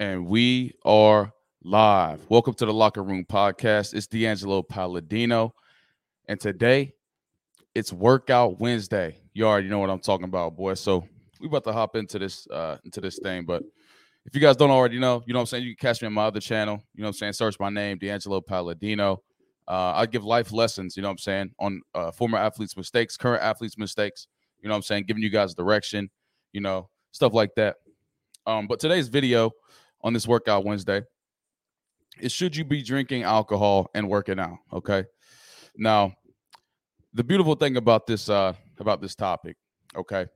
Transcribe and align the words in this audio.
and 0.00 0.26
we 0.26 0.72
are 0.82 1.30
live. 1.62 2.24
Welcome 2.30 2.54
to 2.54 2.64
the 2.64 2.72
Locker 2.72 3.02
Room 3.02 3.26
Podcast. 3.28 3.92
It's 3.92 4.06
D'Angelo 4.06 4.62
Palladino, 4.62 5.54
and 6.26 6.40
today 6.40 6.94
it's 7.74 7.92
Workout 7.92 8.58
Wednesday. 8.60 9.18
You 9.34 9.46
already 9.46 9.68
know 9.68 9.78
what 9.78 9.90
I'm 9.90 10.00
talking 10.00 10.24
about, 10.24 10.56
boy. 10.56 10.72
So 10.72 11.06
we 11.38 11.48
about 11.48 11.64
to 11.64 11.74
hop 11.74 11.96
into 11.96 12.18
this 12.18 12.48
uh 12.48 12.78
into 12.82 13.02
this 13.02 13.18
thing. 13.18 13.44
But 13.44 13.62
if 14.24 14.34
you 14.34 14.40
guys 14.40 14.56
don't 14.56 14.70
already 14.70 14.98
know, 14.98 15.22
you 15.26 15.34
know 15.34 15.40
what 15.40 15.42
I'm 15.42 15.46
saying, 15.48 15.64
you 15.64 15.76
can 15.76 15.88
catch 15.88 16.00
me 16.00 16.06
on 16.06 16.14
my 16.14 16.24
other 16.24 16.40
channel. 16.40 16.82
You 16.94 17.02
know 17.02 17.08
what 17.08 17.16
I'm 17.16 17.18
saying? 17.18 17.32
Search 17.34 17.60
my 17.60 17.68
name, 17.68 17.98
D'Angelo 17.98 18.40
Palladino. 18.40 19.22
Uh, 19.68 19.92
I 19.94 20.06
give 20.06 20.24
life 20.24 20.50
lessons, 20.50 20.96
you 20.96 21.02
know 21.02 21.08
what 21.08 21.12
I'm 21.12 21.18
saying, 21.18 21.50
on 21.58 21.82
uh, 21.94 22.10
former 22.10 22.38
athletes' 22.38 22.74
mistakes, 22.74 23.18
current 23.18 23.42
athletes' 23.42 23.76
mistakes, 23.76 24.28
you 24.62 24.68
know 24.68 24.72
what 24.72 24.78
I'm 24.78 24.82
saying, 24.82 25.04
giving 25.04 25.22
you 25.22 25.28
guys 25.30 25.54
direction, 25.54 26.10
you 26.52 26.62
know, 26.62 26.88
stuff 27.12 27.34
like 27.34 27.54
that. 27.56 27.76
Um, 28.46 28.66
but 28.66 28.80
today's 28.80 29.08
video 29.08 29.52
on 30.02 30.12
this 30.12 30.26
workout 30.26 30.64
Wednesday 30.64 31.02
is 32.20 32.32
should 32.32 32.56
you 32.56 32.64
be 32.64 32.82
drinking 32.82 33.22
alcohol 33.22 33.90
and 33.94 34.08
working 34.08 34.38
out? 34.38 34.58
Okay. 34.72 35.04
Now, 35.76 36.14
the 37.14 37.24
beautiful 37.24 37.54
thing 37.54 37.76
about 37.76 38.06
this 38.06 38.28
uh 38.28 38.54
about 38.78 39.00
this 39.00 39.14
topic, 39.14 39.56
okay, 39.96 40.26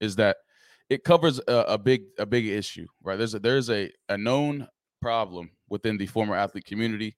is 0.00 0.16
that 0.16 0.36
it 0.90 1.04
covers 1.04 1.40
a, 1.48 1.64
a 1.68 1.78
big 1.78 2.02
a 2.18 2.26
big 2.26 2.46
issue, 2.46 2.86
right? 3.02 3.16
There's 3.16 3.34
a 3.34 3.38
there's 3.38 3.70
a, 3.70 3.90
a 4.08 4.16
known 4.16 4.66
problem 5.00 5.50
within 5.68 5.96
the 5.98 6.06
former 6.06 6.34
athlete 6.34 6.64
community. 6.64 7.16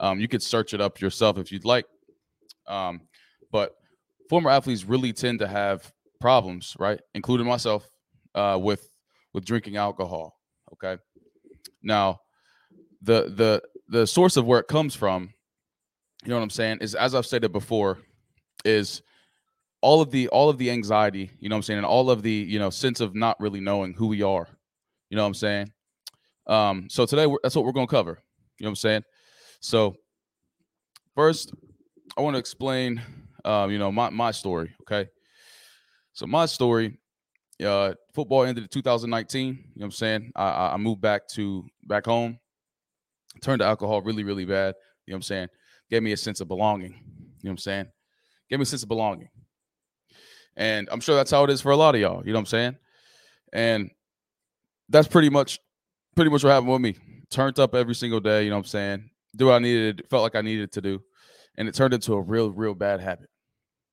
Um, 0.00 0.20
you 0.20 0.28
could 0.28 0.42
search 0.42 0.74
it 0.74 0.80
up 0.80 1.00
yourself 1.00 1.38
if 1.38 1.52
you'd 1.52 1.64
like. 1.64 1.86
Um, 2.66 3.02
but 3.52 3.72
former 4.28 4.50
athletes 4.50 4.84
really 4.84 5.12
tend 5.12 5.38
to 5.38 5.46
have 5.46 5.92
problems, 6.20 6.76
right? 6.78 7.00
Including 7.14 7.46
myself, 7.46 7.88
uh, 8.34 8.58
with 8.60 8.88
with 9.32 9.44
drinking 9.44 9.76
alcohol. 9.76 10.36
Okay. 10.72 11.00
Now, 11.84 12.20
the 13.02 13.32
the 13.34 13.62
the 13.88 14.06
source 14.06 14.36
of 14.36 14.46
where 14.46 14.58
it 14.58 14.68
comes 14.68 14.94
from, 14.94 15.32
you 16.24 16.30
know 16.30 16.36
what 16.36 16.42
I'm 16.42 16.50
saying, 16.50 16.78
is 16.80 16.94
as 16.94 17.14
I've 17.14 17.26
stated 17.26 17.52
before, 17.52 17.98
is 18.64 19.02
all 19.80 20.00
of 20.00 20.10
the 20.10 20.28
all 20.28 20.48
of 20.48 20.58
the 20.58 20.70
anxiety, 20.70 21.30
you 21.38 21.48
know 21.48 21.56
what 21.56 21.58
I'm 21.58 21.62
saying, 21.62 21.78
and 21.78 21.86
all 21.86 22.10
of 22.10 22.22
the, 22.22 22.32
you 22.32 22.58
know, 22.58 22.70
sense 22.70 23.00
of 23.00 23.14
not 23.14 23.38
really 23.38 23.60
knowing 23.60 23.92
who 23.92 24.06
we 24.06 24.22
are. 24.22 24.48
You 25.10 25.16
know 25.16 25.22
what 25.22 25.28
I'm 25.28 25.34
saying? 25.34 25.72
Um, 26.46 26.88
so 26.90 27.06
today 27.06 27.32
that's 27.42 27.54
what 27.54 27.64
we're 27.64 27.72
gonna 27.72 27.86
cover. 27.86 28.22
You 28.58 28.64
know 28.64 28.68
what 28.68 28.72
I'm 28.72 28.76
saying? 28.76 29.02
So 29.60 29.96
first, 31.14 31.52
I 32.16 32.22
want 32.22 32.34
to 32.34 32.38
explain 32.38 33.02
um, 33.44 33.70
you 33.70 33.78
know, 33.78 33.92
my 33.92 34.10
my 34.10 34.30
story, 34.30 34.74
okay? 34.82 35.08
So 36.14 36.26
my 36.26 36.46
story 36.46 36.98
uh, 37.62 37.94
football 38.12 38.44
ended 38.44 38.64
in 38.64 38.68
2019. 38.68 39.46
You 39.46 39.52
know 39.54 39.62
what 39.74 39.84
I'm 39.84 39.90
saying? 39.92 40.32
I, 40.34 40.72
I 40.74 40.76
moved 40.76 41.00
back 41.00 41.28
to 41.28 41.64
back 41.84 42.06
home, 42.06 42.38
turned 43.40 43.60
to 43.60 43.66
alcohol 43.66 44.02
really, 44.02 44.24
really 44.24 44.44
bad. 44.44 44.74
You 45.06 45.12
know 45.12 45.16
what 45.16 45.18
I'm 45.18 45.22
saying? 45.22 45.48
Gave 45.90 46.02
me 46.02 46.12
a 46.12 46.16
sense 46.16 46.40
of 46.40 46.48
belonging. 46.48 46.92
You 46.92 47.48
know 47.48 47.50
what 47.50 47.50
I'm 47.50 47.58
saying? 47.58 47.86
Gave 48.48 48.58
me 48.58 48.64
a 48.64 48.66
sense 48.66 48.82
of 48.82 48.88
belonging. 48.88 49.28
And 50.56 50.88
I'm 50.90 51.00
sure 51.00 51.14
that's 51.14 51.30
how 51.30 51.44
it 51.44 51.50
is 51.50 51.60
for 51.60 51.72
a 51.72 51.76
lot 51.76 51.94
of 51.94 52.00
y'all. 52.00 52.24
You 52.24 52.32
know 52.32 52.38
what 52.38 52.42
I'm 52.42 52.46
saying? 52.46 52.76
And 53.52 53.90
that's 54.88 55.08
pretty 55.08 55.30
much 55.30 55.60
pretty 56.14 56.30
much 56.30 56.44
what 56.44 56.50
happened 56.50 56.72
with 56.72 56.80
me. 56.80 56.96
Turned 57.30 57.58
up 57.58 57.74
every 57.74 57.94
single 57.94 58.20
day, 58.20 58.44
you 58.44 58.50
know 58.50 58.56
what 58.56 58.66
I'm 58.66 58.66
saying? 58.66 59.10
Do 59.36 59.46
what 59.46 59.54
I 59.54 59.58
needed, 59.58 60.04
felt 60.08 60.22
like 60.22 60.36
I 60.36 60.42
needed 60.42 60.72
to 60.72 60.80
do. 60.80 61.02
And 61.56 61.68
it 61.68 61.74
turned 61.74 61.94
into 61.94 62.14
a 62.14 62.20
real, 62.20 62.50
real 62.50 62.74
bad 62.74 63.00
habit. 63.00 63.28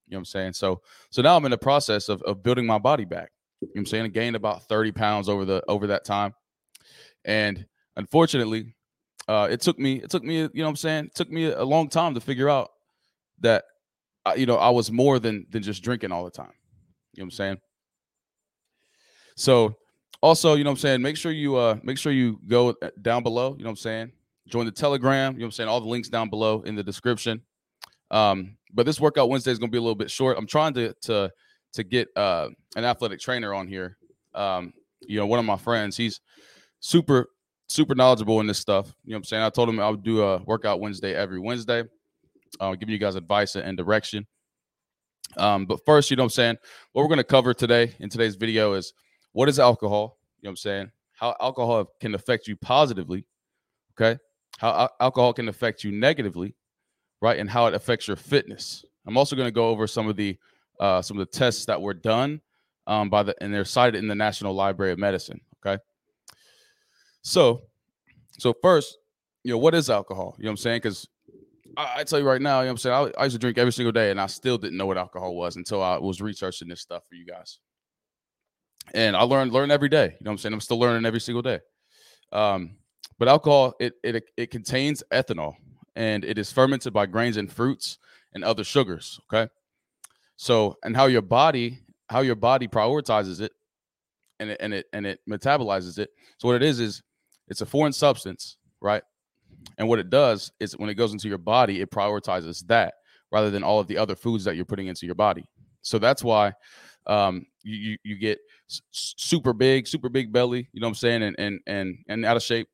You 0.08 0.14
know 0.14 0.18
what 0.18 0.22
I'm 0.22 0.26
saying? 0.26 0.54
So 0.54 0.82
so 1.10 1.22
now 1.22 1.36
I'm 1.36 1.46
in 1.46 1.52
the 1.52 1.58
process 1.58 2.10
of, 2.10 2.22
of 2.24 2.44
building 2.44 2.66
my 2.66 2.78
body 2.78 3.06
back. 3.06 3.32
You 3.62 3.68
know 3.76 3.80
I'm 3.80 3.86
saying? 3.86 4.06
I 4.06 4.08
gained 4.10 4.36
about 4.36 4.68
30 4.68 4.92
pounds 4.92 5.30
over 5.30 5.46
the 5.46 5.64
over 5.68 5.88
that 5.88 6.04
time. 6.06 6.34
And 7.26 7.66
unfortunately, 7.96 8.74
uh, 9.28 9.48
it 9.52 9.62
took 9.62 9.78
me, 9.78 10.02
it 10.02 10.10
took 10.10 10.24
me, 10.24 10.38
you 10.38 10.50
know 10.56 10.64
what 10.64 10.70
I'm 10.70 10.76
saying? 10.76 11.06
It 11.06 11.16
took 11.16 11.30
me 11.30 11.46
a 11.46 11.64
long 11.64 11.88
time 11.88 12.16
to 12.16 12.22
figure 12.22 12.50
out 12.50 12.72
that 13.42 13.64
uh, 14.26 14.34
you 14.38 14.46
know, 14.46 14.56
I 14.56 14.70
was 14.70 14.92
more 14.92 15.20
than 15.20 15.46
than 15.50 15.64
just 15.64 15.84
drinking 15.84 16.12
all 16.12 16.24
the 16.24 16.32
time. 16.32 16.54
You 17.14 17.22
know 17.22 17.26
what 17.26 17.28
I'm 17.28 17.32
saying? 17.32 17.58
So 19.36 19.76
also, 20.22 20.54
you 20.54 20.64
know 20.64 20.70
what 20.70 20.76
I'm 20.76 20.82
saying, 20.82 21.02
make 21.02 21.18
sure 21.18 21.32
you 21.32 21.56
uh 21.56 21.78
make 21.84 21.98
sure 21.98 22.12
you 22.12 22.40
go 22.48 22.70
uh, 22.82 22.90
down 23.02 23.24
below, 23.24 23.56
you 23.58 23.64
know 23.64 23.70
what 23.70 23.72
I'm 23.72 23.78
saying? 23.78 24.12
Join 24.48 24.66
the 24.66 24.72
Telegram, 24.72 25.34
you 25.34 25.40
know 25.40 25.46
what 25.46 25.48
I'm 25.48 25.52
saying? 25.52 25.70
All 25.70 25.82
the 25.82 25.88
links 25.88 26.10
down 26.10 26.30
below 26.30 26.62
in 26.62 26.76
the 26.76 26.84
description. 26.84 27.42
Um, 28.12 28.58
but 28.74 28.86
this 28.86 29.00
workout 29.00 29.30
Wednesday 29.30 29.52
is 29.52 29.60
gonna 29.60 29.72
be 29.72 29.78
a 29.78 29.82
little 29.82 29.96
bit 29.96 30.12
short. 30.12 30.38
I'm 30.38 30.48
trying 30.48 30.74
to 30.76 30.94
to 31.04 31.32
to 31.74 31.84
get 31.84 32.10
uh, 32.16 32.50
an 32.76 32.86
athletic 32.86 33.20
trainer 33.20 33.54
on 33.54 33.68
here. 33.68 33.98
Um, 34.34 34.74
you 35.02 35.18
know, 35.18 35.26
one 35.26 35.40
of 35.40 35.46
my 35.46 35.58
friends, 35.58 35.98
he's 35.98 36.22
super, 36.80 37.30
super 37.68 37.96
knowledgeable 37.96 38.40
in 38.40 38.48
this 38.48 38.60
stuff. 38.60 38.94
You 39.04 39.12
know 39.12 39.16
what 39.16 39.20
I'm 39.20 39.24
saying? 39.26 39.44
I 39.44 39.50
told 39.50 39.70
him 39.70 39.80
I 39.80 39.90
would 39.90 40.04
do 40.04 40.24
a 40.24 40.38
workout 40.44 40.80
Wednesday 40.80 41.16
every 41.16 41.40
Wednesday, 41.40 41.84
uh, 42.60 42.76
giving 42.76 42.94
you 42.94 43.00
guys 43.00 43.16
advice 43.16 43.56
and 43.56 43.78
direction. 43.78 44.28
Um, 45.38 45.66
but 45.66 45.80
first, 45.86 46.12
you 46.12 46.18
know 46.18 46.24
what 46.24 46.26
I'm 46.26 46.32
saying? 46.32 46.58
What 46.92 47.04
we're 47.04 47.08
going 47.08 47.18
to 47.18 47.24
cover 47.24 47.54
today 47.54 47.94
in 48.00 48.10
today's 48.10 48.36
video 48.36 48.74
is 48.74 48.94
what 49.32 49.48
is 49.50 49.60
alcohol? 49.60 50.18
You 50.42 50.48
know 50.48 50.50
what 50.50 50.52
I'm 50.52 50.58
saying? 50.58 50.92
How 51.14 51.36
alcohol 51.40 51.88
can 52.00 52.16
affect 52.16 52.48
you 52.48 52.56
positively. 52.56 53.26
Okay. 53.94 54.20
How 54.58 54.90
alcohol 55.00 55.34
can 55.34 55.50
affect 55.50 55.84
you 55.84 55.92
negatively, 55.92 56.56
right? 57.22 57.40
And 57.40 57.50
how 57.50 57.68
it 57.68 57.74
affects 57.74 58.08
your 58.08 58.18
fitness. 58.18 58.84
I'm 59.08 59.18
also 59.18 59.36
going 59.36 59.48
to 59.48 59.52
go 59.52 59.70
over 59.70 59.88
some 59.88 60.08
of 60.08 60.16
the 60.16 60.38
uh, 60.80 61.02
some 61.02 61.20
of 61.20 61.30
the 61.30 61.38
tests 61.38 61.66
that 61.66 61.82
were 61.82 61.94
done 61.94 62.42
um, 62.88 63.10
by 63.10 63.24
the 63.24 63.36
and 63.42 63.54
they're 63.54 63.66
cited 63.66 64.00
in 64.00 64.08
the 64.08 64.16
National 64.16 64.54
Library 64.54 64.92
of 64.92 65.00
Medicine. 65.00 65.40
Okay. 65.66 65.82
So, 67.22 67.62
so 68.40 68.54
first, 68.62 68.98
you 69.44 69.52
know, 69.52 69.58
what 69.58 69.76
is 69.76 69.90
alcohol? 69.90 70.36
You 70.38 70.46
know 70.46 70.50
what 70.50 70.54
I'm 70.54 70.58
saying? 70.58 70.78
Because 70.78 71.08
I, 71.78 71.94
I, 71.98 72.04
tell 72.04 72.20
you 72.20 72.26
right 72.26 72.42
now, 72.42 72.62
you 72.62 72.66
know 72.66 72.70
what 72.70 72.72
I'm 72.72 72.78
saying? 72.78 73.14
I, 73.18 73.22
I 73.22 73.24
used 73.26 73.36
to 73.36 73.40
drink 73.40 73.58
every 73.58 73.74
single 73.74 73.92
day 73.92 74.12
and 74.12 74.20
I 74.20 74.26
still 74.28 74.58
didn't 74.58 74.78
know 74.78 74.88
what 74.88 74.98
alcohol 74.98 75.36
was 75.36 75.56
until 75.56 75.82
I 75.84 75.98
was 75.98 76.22
researching 76.22 76.68
this 76.68 76.82
stuff 76.82 77.04
for 77.08 77.16
you 77.16 77.26
guys. 77.26 77.60
And 78.94 79.16
I 79.16 79.22
learned 79.22 79.54
learn 79.54 79.72
every 79.72 79.90
day. 79.90 80.06
You 80.06 80.10
know 80.10 80.16
what 80.30 80.32
I'm 80.32 80.38
saying? 80.40 80.54
I'm 80.54 80.62
still 80.62 80.80
learning 80.80 81.06
every 81.06 81.22
single 81.22 81.44
day. 81.44 81.60
Um, 82.32 82.78
but 83.20 83.28
alcohol, 83.28 83.76
it, 83.80 83.94
it 84.04 84.24
it 84.36 84.50
contains 84.50 85.04
ethanol 85.12 85.54
and 85.96 86.26
it 86.26 86.38
is 86.38 86.52
fermented 86.52 86.94
by 86.94 87.06
grains 87.06 87.38
and 87.38 87.52
fruits 87.52 88.00
and 88.34 88.44
other 88.44 88.64
sugars. 88.64 89.20
Okay. 89.32 89.50
So, 90.42 90.76
and 90.84 90.96
how 90.96 91.06
your 91.06 91.22
body, 91.22 91.78
how 92.10 92.22
your 92.22 92.34
body 92.34 92.68
prioritizes 92.68 93.42
it, 93.42 93.52
and 94.40 94.50
it 94.50 94.58
and 94.60 94.74
it 94.74 94.88
and 94.92 95.06
it 95.06 95.20
metabolizes 95.30 96.00
it. 96.00 96.10
So 96.40 96.48
what 96.48 96.56
it 96.56 96.64
is 96.64 96.80
is 96.80 97.04
it's 97.48 97.62
a 97.62 97.66
foreign 97.68 97.94
substance, 97.94 98.58
right? 98.82 99.04
And 99.78 99.88
what 99.88 100.00
it 100.00 100.10
does 100.10 100.52
is 100.60 100.76
when 100.76 100.90
it 100.90 100.96
goes 100.96 101.14
into 101.14 101.28
your 101.28 101.38
body, 101.38 101.80
it 101.80 101.92
prioritizes 101.92 102.66
that 102.70 102.96
rather 103.32 103.52
than 103.52 103.62
all 103.62 103.80
of 103.80 103.86
the 103.86 104.00
other 104.00 104.16
foods 104.16 104.44
that 104.46 104.56
you're 104.56 104.66
putting 104.66 104.88
into 104.88 105.06
your 105.06 105.14
body. 105.14 105.46
So 105.84 106.00
that's 106.00 106.24
why 106.24 106.54
um, 107.06 107.46
you, 107.62 108.00
you, 108.04 108.18
get 108.18 108.40
super 108.90 109.54
big, 109.54 109.86
super 109.86 110.10
big 110.10 110.34
belly. 110.34 110.68
You 110.74 110.82
know 110.82 110.88
what 110.88 110.94
I'm 110.94 110.96
saying, 110.96 111.22
and 111.22 111.36
and 111.38 111.60
and 111.68 112.00
and 112.08 112.26
out 112.26 112.36
of 112.36 112.42
shape. 112.42 112.68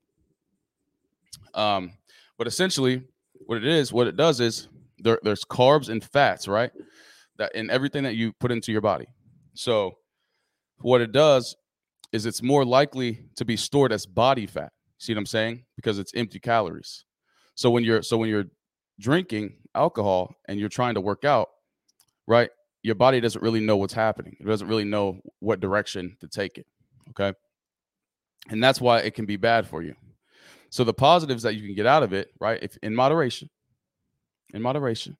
Um, 1.53 1.91
but 2.37 2.47
essentially, 2.47 3.03
what 3.45 3.57
it 3.57 3.65
is, 3.65 3.91
what 3.91 4.07
it 4.07 4.15
does 4.15 4.39
is 4.39 4.69
there, 4.99 5.19
there's 5.21 5.43
carbs 5.43 5.89
and 5.89 6.01
fats, 6.01 6.47
right? 6.47 6.71
That 7.37 7.53
in 7.55 7.69
everything 7.69 8.03
that 8.03 8.15
you 8.15 8.33
put 8.33 8.51
into 8.51 8.71
your 8.71 8.81
body. 8.81 9.07
So 9.53 9.97
what 10.79 11.01
it 11.01 11.11
does 11.11 11.55
is 12.11 12.25
it's 12.25 12.41
more 12.41 12.65
likely 12.65 13.25
to 13.35 13.45
be 13.45 13.57
stored 13.57 13.91
as 13.91 14.05
body 14.05 14.45
fat. 14.45 14.71
See 14.97 15.13
what 15.13 15.19
I'm 15.19 15.25
saying? 15.25 15.65
Because 15.75 15.99
it's 15.99 16.13
empty 16.15 16.39
calories. 16.39 17.05
So 17.55 17.69
when 17.69 17.83
you're 17.83 18.01
so 18.01 18.17
when 18.17 18.29
you're 18.29 18.45
drinking 18.99 19.53
alcohol 19.75 20.33
and 20.47 20.59
you're 20.59 20.69
trying 20.69 20.95
to 20.95 21.01
work 21.01 21.23
out, 21.25 21.49
right? 22.27 22.49
Your 22.83 22.95
body 22.95 23.19
doesn't 23.19 23.41
really 23.41 23.59
know 23.59 23.77
what's 23.77 23.93
happening. 23.93 24.37
It 24.39 24.45
doesn't 24.45 24.67
really 24.67 24.85
know 24.85 25.19
what 25.39 25.59
direction 25.59 26.17
to 26.21 26.27
take 26.27 26.57
it. 26.57 26.65
Okay. 27.09 27.33
And 28.49 28.63
that's 28.63 28.79
why 28.79 28.99
it 28.99 29.13
can 29.13 29.25
be 29.25 29.35
bad 29.35 29.67
for 29.67 29.81
you. 29.81 29.95
So 30.69 30.83
the 30.83 30.93
positives 30.93 31.43
that 31.43 31.55
you 31.55 31.61
can 31.61 31.75
get 31.75 31.85
out 31.85 32.03
of 32.03 32.13
it, 32.13 32.29
right? 32.39 32.59
If 32.61 32.77
in 32.81 32.93
moderation, 32.95 33.49
in 34.53 34.61
moderation, 34.61 35.17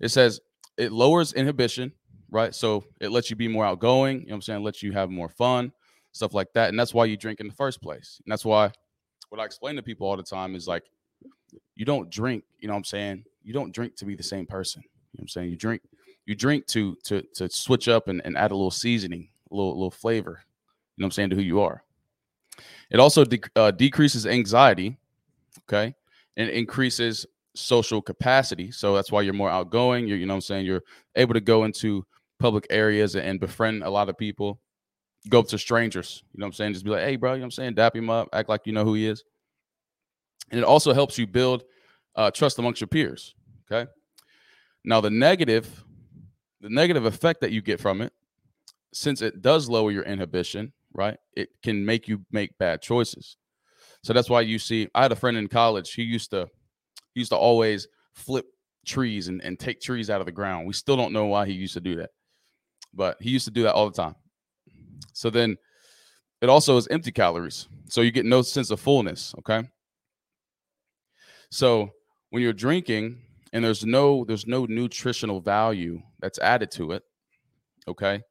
it 0.00 0.08
says 0.08 0.40
it 0.76 0.92
lowers 0.92 1.32
inhibition, 1.32 1.92
right? 2.30 2.54
So 2.54 2.84
it 3.00 3.10
lets 3.10 3.30
you 3.30 3.36
be 3.36 3.48
more 3.48 3.64
outgoing, 3.64 4.20
you 4.20 4.26
know 4.26 4.30
what 4.30 4.34
I'm 4.36 4.42
saying? 4.42 4.60
It 4.60 4.64
lets 4.64 4.82
you 4.82 4.92
have 4.92 5.10
more 5.10 5.28
fun, 5.28 5.72
stuff 6.12 6.34
like 6.34 6.52
that. 6.54 6.68
And 6.68 6.78
that's 6.78 6.94
why 6.94 7.04
you 7.04 7.16
drink 7.16 7.40
in 7.40 7.48
the 7.48 7.54
first 7.54 7.80
place. 7.80 8.20
And 8.24 8.32
that's 8.32 8.44
why 8.44 8.72
what 9.28 9.40
I 9.40 9.44
explain 9.44 9.76
to 9.76 9.82
people 9.82 10.06
all 10.06 10.16
the 10.16 10.22
time 10.22 10.54
is 10.54 10.68
like, 10.68 10.84
you 11.74 11.84
don't 11.84 12.10
drink, 12.10 12.44
you 12.58 12.68
know 12.68 12.74
what 12.74 12.78
I'm 12.78 12.84
saying? 12.84 13.24
You 13.42 13.52
don't 13.52 13.72
drink 13.72 13.96
to 13.96 14.04
be 14.04 14.14
the 14.14 14.22
same 14.22 14.46
person. 14.46 14.82
You 14.82 15.18
know 15.18 15.22
what 15.22 15.24
I'm 15.24 15.28
saying? 15.28 15.50
You 15.50 15.56
drink, 15.56 15.82
you 16.26 16.34
drink 16.34 16.66
to 16.68 16.96
to 17.04 17.22
to 17.34 17.48
switch 17.48 17.88
up 17.88 18.08
and, 18.08 18.20
and 18.24 18.36
add 18.36 18.50
a 18.50 18.54
little 18.54 18.70
seasoning, 18.70 19.28
a 19.50 19.54
little 19.54 19.74
little 19.74 19.90
flavor, 19.90 20.40
you 20.96 21.02
know 21.02 21.04
what 21.04 21.08
I'm 21.08 21.10
saying, 21.12 21.30
to 21.30 21.36
who 21.36 21.42
you 21.42 21.60
are. 21.60 21.82
It 22.90 23.00
also 23.00 23.24
de- 23.24 23.40
uh, 23.56 23.70
decreases 23.70 24.26
anxiety, 24.26 24.98
okay, 25.68 25.94
and 26.36 26.48
increases 26.50 27.26
social 27.54 28.02
capacity. 28.02 28.70
So 28.70 28.94
that's 28.94 29.12
why 29.12 29.22
you're 29.22 29.34
more 29.34 29.50
outgoing. 29.50 30.06
You're, 30.06 30.18
you 30.18 30.26
know 30.26 30.34
I'm 30.34 30.40
saying? 30.40 30.66
You're 30.66 30.82
able 31.14 31.34
to 31.34 31.40
go 31.40 31.64
into 31.64 32.04
public 32.38 32.66
areas 32.70 33.14
and 33.16 33.38
befriend 33.40 33.82
a 33.82 33.90
lot 33.90 34.08
of 34.08 34.18
people. 34.18 34.60
go 35.28 35.40
up 35.40 35.48
to 35.48 35.58
strangers. 35.58 36.22
You 36.32 36.40
know 36.40 36.46
what 36.46 36.48
I'm 36.48 36.52
saying? 36.54 36.72
Just 36.74 36.84
be 36.84 36.90
like, 36.90 37.02
hey, 37.02 37.16
bro, 37.16 37.32
you 37.32 37.38
know 37.38 37.42
what 37.42 37.46
I'm 37.46 37.50
saying? 37.52 37.74
Dap 37.74 37.96
him 37.96 38.10
up, 38.10 38.28
act 38.32 38.48
like 38.48 38.62
you 38.64 38.72
know 38.72 38.84
who 38.84 38.94
he 38.94 39.06
is. 39.06 39.24
And 40.50 40.60
it 40.60 40.64
also 40.64 40.92
helps 40.92 41.18
you 41.18 41.26
build 41.26 41.64
uh, 42.16 42.30
trust 42.30 42.58
amongst 42.58 42.80
your 42.80 42.88
peers. 42.88 43.34
Okay. 43.70 43.90
Now, 44.84 45.00
the 45.00 45.10
negative, 45.10 45.84
the 46.60 46.68
negative 46.68 47.06
effect 47.06 47.40
that 47.40 47.52
you 47.52 47.62
get 47.62 47.80
from 47.80 48.02
it, 48.02 48.12
since 48.92 49.22
it 49.22 49.40
does 49.42 49.68
lower 49.68 49.90
your 49.90 50.04
inhibition, 50.04 50.72
right? 50.92 51.16
It 51.34 51.48
can 51.62 51.84
make 51.84 52.06
you 52.06 52.24
make 52.30 52.56
bad 52.58 52.82
choices. 52.82 53.36
So 54.02 54.12
that's 54.12 54.28
why 54.28 54.42
you 54.42 54.58
see, 54.58 54.88
I 54.94 55.02
had 55.02 55.12
a 55.12 55.16
friend 55.16 55.36
in 55.36 55.48
college. 55.48 55.94
He 55.94 56.02
used 56.02 56.30
to, 56.30 56.48
he 57.14 57.20
used 57.20 57.30
to 57.30 57.36
always 57.36 57.88
flip 58.12 58.46
trees 58.86 59.28
and, 59.28 59.42
and 59.42 59.58
take 59.58 59.80
trees 59.80 60.10
out 60.10 60.20
of 60.20 60.26
the 60.26 60.32
ground. 60.32 60.66
We 60.66 60.74
still 60.74 60.96
don't 60.96 61.12
know 61.12 61.26
why 61.26 61.46
he 61.46 61.52
used 61.52 61.74
to 61.74 61.80
do 61.80 61.96
that, 61.96 62.10
but 62.92 63.16
he 63.20 63.30
used 63.30 63.46
to 63.46 63.50
do 63.50 63.62
that 63.62 63.74
all 63.74 63.88
the 63.88 63.96
time. 63.96 64.14
So 65.12 65.30
then 65.30 65.56
it 66.40 66.48
also 66.48 66.76
is 66.76 66.88
empty 66.88 67.12
calories. 67.12 67.68
So 67.88 68.00
you 68.00 68.10
get 68.10 68.26
no 68.26 68.42
sense 68.42 68.70
of 68.70 68.80
fullness. 68.80 69.34
Okay. 69.38 69.68
So 71.50 71.90
when 72.30 72.42
you're 72.42 72.52
drinking 72.52 73.18
and 73.52 73.64
there's 73.64 73.84
no 73.84 74.24
there's 74.24 74.46
no 74.46 74.66
nutritional 74.66 75.40
value 75.40 76.02
that's 76.20 76.38
added 76.40 76.70
to 76.72 76.92
it, 76.92 77.04
okay, 77.86 78.22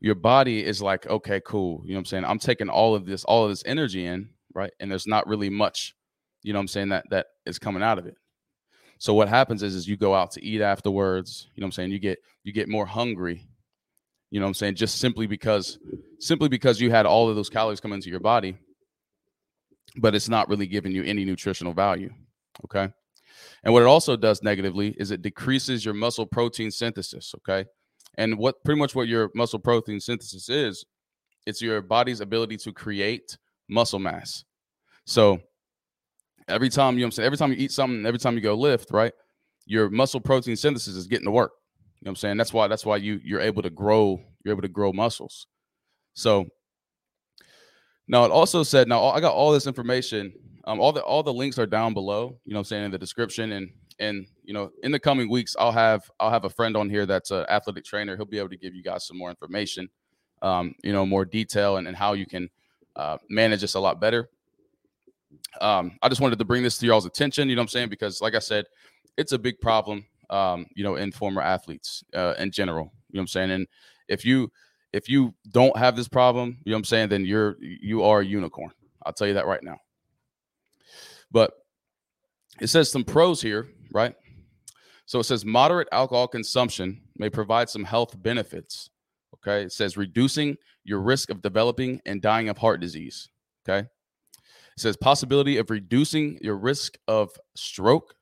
your 0.00 0.14
body 0.14 0.64
is 0.64 0.82
like, 0.82 1.06
okay, 1.06 1.40
cool. 1.44 1.82
You 1.84 1.92
know 1.92 1.98
what 1.98 2.00
I'm 2.00 2.04
saying? 2.06 2.24
I'm 2.24 2.38
taking 2.38 2.68
all 2.68 2.94
of 2.94 3.06
this, 3.06 3.24
all 3.24 3.44
of 3.44 3.50
this 3.50 3.62
energy 3.66 4.04
in, 4.04 4.28
right? 4.54 4.72
And 4.80 4.90
there's 4.90 5.06
not 5.06 5.26
really 5.26 5.48
much, 5.50 5.94
you 6.46 6.52
know 6.52 6.60
what 6.60 6.62
I'm 6.62 6.68
saying, 6.68 6.88
that 6.90 7.04
that 7.10 7.26
is 7.44 7.58
coming 7.58 7.82
out 7.82 7.98
of 7.98 8.06
it. 8.06 8.14
So 8.98 9.12
what 9.14 9.28
happens 9.28 9.64
is 9.64 9.74
is 9.74 9.88
you 9.88 9.96
go 9.96 10.14
out 10.14 10.30
to 10.32 10.44
eat 10.44 10.62
afterwards, 10.62 11.48
you 11.54 11.60
know 11.60 11.64
what 11.64 11.68
I'm 11.68 11.72
saying? 11.72 11.90
You 11.90 11.98
get 11.98 12.18
you 12.44 12.52
get 12.52 12.68
more 12.68 12.86
hungry. 12.86 13.48
You 14.30 14.38
know 14.38 14.46
what 14.46 14.50
I'm 14.50 14.54
saying? 14.54 14.76
Just 14.76 15.00
simply 15.00 15.26
because 15.26 15.78
simply 16.20 16.48
because 16.48 16.80
you 16.80 16.90
had 16.90 17.04
all 17.04 17.28
of 17.28 17.34
those 17.34 17.50
calories 17.50 17.80
come 17.80 17.92
into 17.92 18.10
your 18.10 18.20
body, 18.20 18.56
but 19.96 20.14
it's 20.14 20.28
not 20.28 20.48
really 20.48 20.68
giving 20.68 20.92
you 20.92 21.02
any 21.02 21.24
nutritional 21.24 21.74
value. 21.74 22.10
Okay. 22.64 22.92
And 23.64 23.74
what 23.74 23.82
it 23.82 23.86
also 23.86 24.16
does 24.16 24.40
negatively 24.40 24.94
is 24.98 25.10
it 25.10 25.22
decreases 25.22 25.84
your 25.84 25.94
muscle 25.94 26.26
protein 26.26 26.70
synthesis. 26.70 27.34
Okay. 27.38 27.68
And 28.16 28.38
what 28.38 28.62
pretty 28.64 28.78
much 28.78 28.94
what 28.94 29.08
your 29.08 29.30
muscle 29.34 29.58
protein 29.58 29.98
synthesis 29.98 30.48
is, 30.48 30.84
it's 31.44 31.60
your 31.60 31.82
body's 31.82 32.20
ability 32.20 32.56
to 32.58 32.72
create 32.72 33.36
muscle 33.68 33.98
mass. 33.98 34.44
So 35.06 35.40
every 36.48 36.68
time 36.68 36.94
you 36.94 37.00
know 37.00 37.06
I'm 37.06 37.10
saying, 37.12 37.26
every 37.26 37.38
time 37.38 37.52
you 37.52 37.58
eat 37.58 37.72
something, 37.72 38.04
every 38.06 38.18
time 38.18 38.34
you 38.34 38.40
go 38.40 38.54
lift, 38.54 38.90
right, 38.90 39.12
your 39.66 39.90
muscle 39.90 40.20
protein 40.20 40.56
synthesis 40.56 40.94
is 40.94 41.06
getting 41.06 41.26
to 41.26 41.30
work. 41.30 41.52
You 42.00 42.06
know 42.06 42.10
what 42.10 42.12
I'm 42.12 42.16
saying? 42.16 42.36
That's 42.36 42.52
why 42.52 42.68
that's 42.68 42.86
why 42.86 42.96
you 42.96 43.20
you're 43.24 43.40
able 43.40 43.62
to 43.62 43.70
grow, 43.70 44.20
you're 44.44 44.52
able 44.52 44.62
to 44.62 44.68
grow 44.68 44.92
muscles. 44.92 45.46
So 46.14 46.46
now 48.08 48.24
it 48.24 48.30
also 48.30 48.62
said, 48.62 48.88
now 48.88 49.06
I 49.06 49.20
got 49.20 49.34
all 49.34 49.52
this 49.52 49.66
information 49.66 50.32
um, 50.66 50.80
all 50.80 50.92
the 50.92 51.02
all 51.02 51.22
the 51.22 51.32
links 51.32 51.58
are 51.58 51.66
down 51.66 51.94
below. 51.94 52.38
You 52.44 52.52
know, 52.52 52.58
I'm 52.58 52.64
saying 52.64 52.84
in 52.84 52.90
the 52.90 52.98
description, 52.98 53.52
and 53.52 53.70
and 53.98 54.26
you 54.44 54.52
know, 54.52 54.70
in 54.82 54.90
the 54.90 54.98
coming 54.98 55.30
weeks, 55.30 55.54
I'll 55.58 55.72
have 55.72 56.10
I'll 56.18 56.30
have 56.30 56.44
a 56.44 56.50
friend 56.50 56.76
on 56.76 56.90
here 56.90 57.06
that's 57.06 57.30
an 57.30 57.46
athletic 57.48 57.84
trainer. 57.84 58.16
He'll 58.16 58.24
be 58.24 58.38
able 58.38 58.50
to 58.50 58.56
give 58.56 58.74
you 58.74 58.82
guys 58.82 59.06
some 59.06 59.16
more 59.16 59.30
information, 59.30 59.88
um, 60.42 60.74
you 60.82 60.92
know, 60.92 61.06
more 61.06 61.24
detail 61.24 61.76
and, 61.76 61.86
and 61.86 61.96
how 61.96 62.14
you 62.14 62.26
can 62.26 62.50
uh, 62.96 63.18
manage 63.30 63.60
this 63.60 63.74
a 63.74 63.80
lot 63.80 64.00
better. 64.00 64.28
Um, 65.60 65.98
I 66.02 66.08
just 66.08 66.20
wanted 66.20 66.38
to 66.38 66.44
bring 66.44 66.62
this 66.62 66.78
to 66.78 66.86
y'all's 66.86 67.06
attention. 67.06 67.48
You 67.48 67.56
know, 67.56 67.60
what 67.60 67.64
I'm 67.64 67.68
saying 67.68 67.88
because, 67.88 68.20
like 68.20 68.34
I 68.34 68.40
said, 68.40 68.66
it's 69.16 69.32
a 69.32 69.38
big 69.38 69.60
problem. 69.60 70.04
Um, 70.28 70.66
you 70.74 70.82
know, 70.82 70.96
in 70.96 71.12
former 71.12 71.40
athletes 71.40 72.02
uh, 72.12 72.34
in 72.38 72.50
general. 72.50 72.92
You 73.10 73.18
know, 73.18 73.20
what 73.20 73.22
I'm 73.22 73.26
saying, 73.28 73.50
and 73.52 73.66
if 74.08 74.24
you 74.24 74.50
if 74.92 75.08
you 75.08 75.34
don't 75.50 75.76
have 75.76 75.94
this 75.94 76.08
problem, 76.08 76.58
you 76.64 76.70
know, 76.70 76.76
what 76.76 76.80
I'm 76.80 76.84
saying, 76.84 77.08
then 77.10 77.24
you're 77.24 77.56
you 77.60 78.02
are 78.02 78.20
a 78.20 78.26
unicorn. 78.26 78.72
I'll 79.04 79.12
tell 79.12 79.28
you 79.28 79.34
that 79.34 79.46
right 79.46 79.62
now. 79.62 79.76
But 81.30 81.52
it 82.60 82.68
says 82.68 82.90
some 82.90 83.04
pros 83.04 83.40
here, 83.40 83.68
right? 83.92 84.14
So 85.06 85.20
it 85.20 85.24
says 85.24 85.44
moderate 85.44 85.88
alcohol 85.92 86.26
consumption 86.26 87.00
may 87.16 87.30
provide 87.30 87.68
some 87.68 87.84
health 87.84 88.20
benefits. 88.20 88.90
Okay. 89.34 89.62
It 89.62 89.72
says 89.72 89.96
reducing 89.96 90.56
your 90.84 91.00
risk 91.00 91.30
of 91.30 91.42
developing 91.42 92.00
and 92.06 92.20
dying 92.20 92.48
of 92.48 92.58
heart 92.58 92.80
disease. 92.80 93.28
Okay. 93.68 93.86
It 94.76 94.80
says 94.80 94.96
possibility 94.96 95.56
of 95.56 95.70
reducing 95.70 96.38
your 96.42 96.56
risk 96.56 96.98
of 97.08 97.30
stroke. 97.54 98.14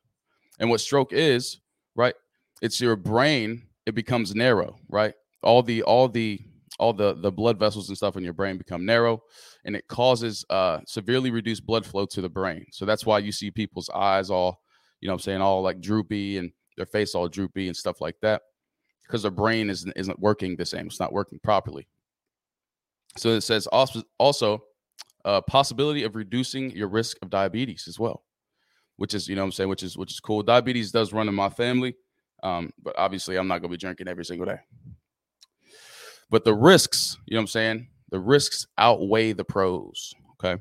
And 0.61 0.71
what 0.71 0.81
stroke 0.81 1.13
is, 1.13 1.61
right? 1.97 2.15
It's 2.63 2.81
your 2.81 2.97
brain, 2.97 3.65
it 3.87 3.95
becomes 3.95 4.35
narrow, 4.35 4.77
right? 4.89 5.15
All 5.43 5.63
the, 5.63 5.83
all 5.83 6.09
the, 6.09 6.41
all 6.79 6.93
the 6.93 7.15
the 7.15 7.31
blood 7.31 7.59
vessels 7.59 7.89
and 7.89 7.97
stuff 7.97 8.17
in 8.17 8.25
your 8.25 8.33
brain 8.33 8.59
become 8.59 8.85
narrow 8.85 9.23
and 9.65 9.77
it 9.77 9.87
causes 9.89 10.45
uh 10.51 10.81
severely 10.87 11.31
reduced 11.31 11.65
blood 11.67 11.87
flow 11.87 12.05
to 12.05 12.21
the 12.21 12.29
brain 12.29 12.67
so 12.73 12.85
that's 12.85 13.07
why 13.07 13.19
you 13.19 13.31
see 13.31 13.51
people's 13.51 13.89
eyes 13.91 14.31
all 14.31 14.61
you 15.01 15.07
know 15.07 15.13
i'm 15.15 15.21
saying 15.21 15.41
all 15.41 15.63
like 15.63 15.81
droopy 15.81 16.39
and 16.39 16.51
their 16.77 16.87
face 16.87 17.15
all 17.15 17.29
droopy 17.29 17.69
and 17.69 17.77
stuff 17.77 18.01
like 18.01 18.17
that 18.23 18.43
because 19.05 19.23
their 19.23 19.31
brain 19.31 19.71
isn't 19.71 19.93
isn't 19.97 20.19
working 20.19 20.57
the 20.57 20.67
same 20.67 20.87
it's 20.87 21.01
not 21.01 21.13
working 21.13 21.39
properly 21.43 21.87
so 23.17 23.29
it 23.29 23.43
says 23.43 23.67
also 23.69 24.03
also 24.19 24.65
uh, 25.25 25.41
possibility 25.43 26.03
of 26.03 26.17
reducing 26.17 26.71
your 26.71 26.89
risk 26.89 27.17
of 27.23 27.31
diabetes 27.31 27.87
as 27.89 27.99
well 27.99 28.23
which 28.97 29.15
is 29.15 29.29
you 29.29 29.35
know 29.35 29.45
i'm 29.45 29.53
saying 29.53 29.69
which 29.69 29.83
is 29.83 29.97
which 29.97 30.13
is 30.13 30.21
cool 30.21 30.43
diabetes 30.43 30.93
does 30.93 31.13
run 31.13 31.29
in 31.29 31.35
my 31.35 31.49
family 31.49 31.95
um, 32.43 32.71
but 32.83 32.95
obviously 32.99 33.37
i'm 33.37 33.49
not 33.49 33.63
to 33.63 33.69
be 33.69 33.77
drinking 33.77 34.09
every 34.09 34.25
single 34.25 34.47
day 34.47 34.59
but 36.31 36.45
the 36.45 36.55
risks, 36.55 37.19
you 37.27 37.35
know 37.35 37.39
what 37.39 37.43
I'm 37.43 37.49
saying? 37.49 37.89
The 38.11 38.21
risks 38.21 38.67
outweigh 38.79 39.33
the 39.33 39.45
pros. 39.45 40.15
Okay. 40.33 40.61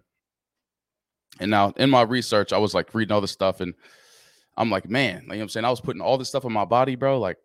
And 1.39 1.50
now 1.50 1.74
in 1.77 1.89
my 1.89 2.04
research, 2.04 2.54
I 2.54 2.57
was 2.57 2.74
like 2.74 2.94
reading 2.94 3.12
all 3.12 3.21
this 3.21 3.31
stuff 3.31 3.59
and 3.59 3.74
I'm 4.56 4.69
like, 4.69 4.88
man, 4.88 5.16
like, 5.16 5.24
you 5.24 5.27
know 5.30 5.38
what 5.38 5.42
I'm 5.42 5.50
saying? 5.50 5.66
I 5.66 5.71
was 5.71 5.81
putting 5.81 6.01
all 6.01 6.18
this 6.18 6.30
stuff 6.30 6.45
on 6.45 6.54
my 6.54 6.66
body, 6.66 6.95
bro. 6.95 7.19
Like, 7.19 7.38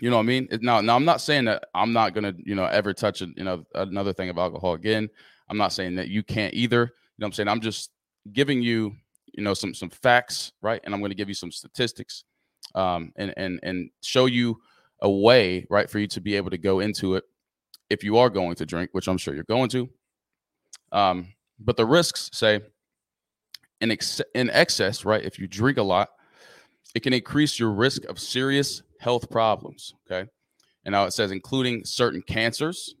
you 0.00 0.08
know 0.08 0.16
what 0.16 0.22
I 0.22 0.26
mean? 0.26 0.48
Now, 0.62 0.80
now 0.80 0.96
I'm 0.96 1.04
not 1.04 1.20
saying 1.20 1.44
that 1.44 1.64
I'm 1.74 1.92
not 1.92 2.14
gonna, 2.14 2.32
you 2.38 2.54
know, 2.54 2.64
ever 2.64 2.94
touch, 2.94 3.20
you 3.20 3.44
know, 3.44 3.64
another 3.74 4.14
thing 4.14 4.30
of 4.30 4.38
alcohol 4.38 4.72
again. 4.72 5.10
I'm 5.50 5.58
not 5.58 5.72
saying 5.72 5.96
that 5.96 6.08
you 6.08 6.22
can't 6.22 6.54
either. 6.54 6.80
You 6.82 7.22
know 7.22 7.26
I'm 7.26 7.32
saying? 7.32 7.48
I'm 7.48 7.60
just 7.60 7.90
giving 8.32 8.62
you, 8.62 8.94
you 9.32 9.42
know, 9.42 9.54
some 9.54 9.74
some 9.74 9.90
facts, 9.90 10.52
right? 10.62 10.80
And 10.84 10.94
I'm 10.94 11.00
going 11.00 11.10
to 11.10 11.16
give 11.16 11.28
you 11.28 11.34
some 11.34 11.52
statistics, 11.52 12.24
um, 12.74 13.12
and 13.16 13.34
and 13.36 13.60
and 13.62 13.90
show 14.02 14.26
you 14.26 14.60
a 15.00 15.10
way, 15.10 15.66
right, 15.70 15.88
for 15.88 15.98
you 15.98 16.06
to 16.08 16.20
be 16.20 16.36
able 16.36 16.50
to 16.50 16.58
go 16.58 16.80
into 16.80 17.14
it 17.14 17.24
if 17.90 18.04
you 18.04 18.18
are 18.18 18.30
going 18.30 18.54
to 18.56 18.66
drink, 18.66 18.90
which 18.92 19.08
I'm 19.08 19.18
sure 19.18 19.34
you're 19.34 19.44
going 19.44 19.70
to. 19.70 19.88
Um, 20.92 21.28
but 21.58 21.76
the 21.76 21.86
risks 21.86 22.30
say 22.32 22.60
in, 23.80 23.90
ex- 23.90 24.20
in 24.34 24.50
excess, 24.50 25.04
right, 25.04 25.24
if 25.24 25.38
you 25.38 25.46
drink 25.46 25.78
a 25.78 25.82
lot, 25.82 26.08
it 26.94 27.00
can 27.00 27.12
increase 27.12 27.58
your 27.58 27.70
risk 27.70 28.04
of 28.04 28.18
serious 28.18 28.82
health 29.00 29.30
problems. 29.30 29.94
Okay. 30.10 30.28
And 30.84 30.92
now 30.92 31.04
it 31.04 31.12
says, 31.12 31.30
including 31.30 31.84
certain 31.84 32.22
cancers, 32.22 32.94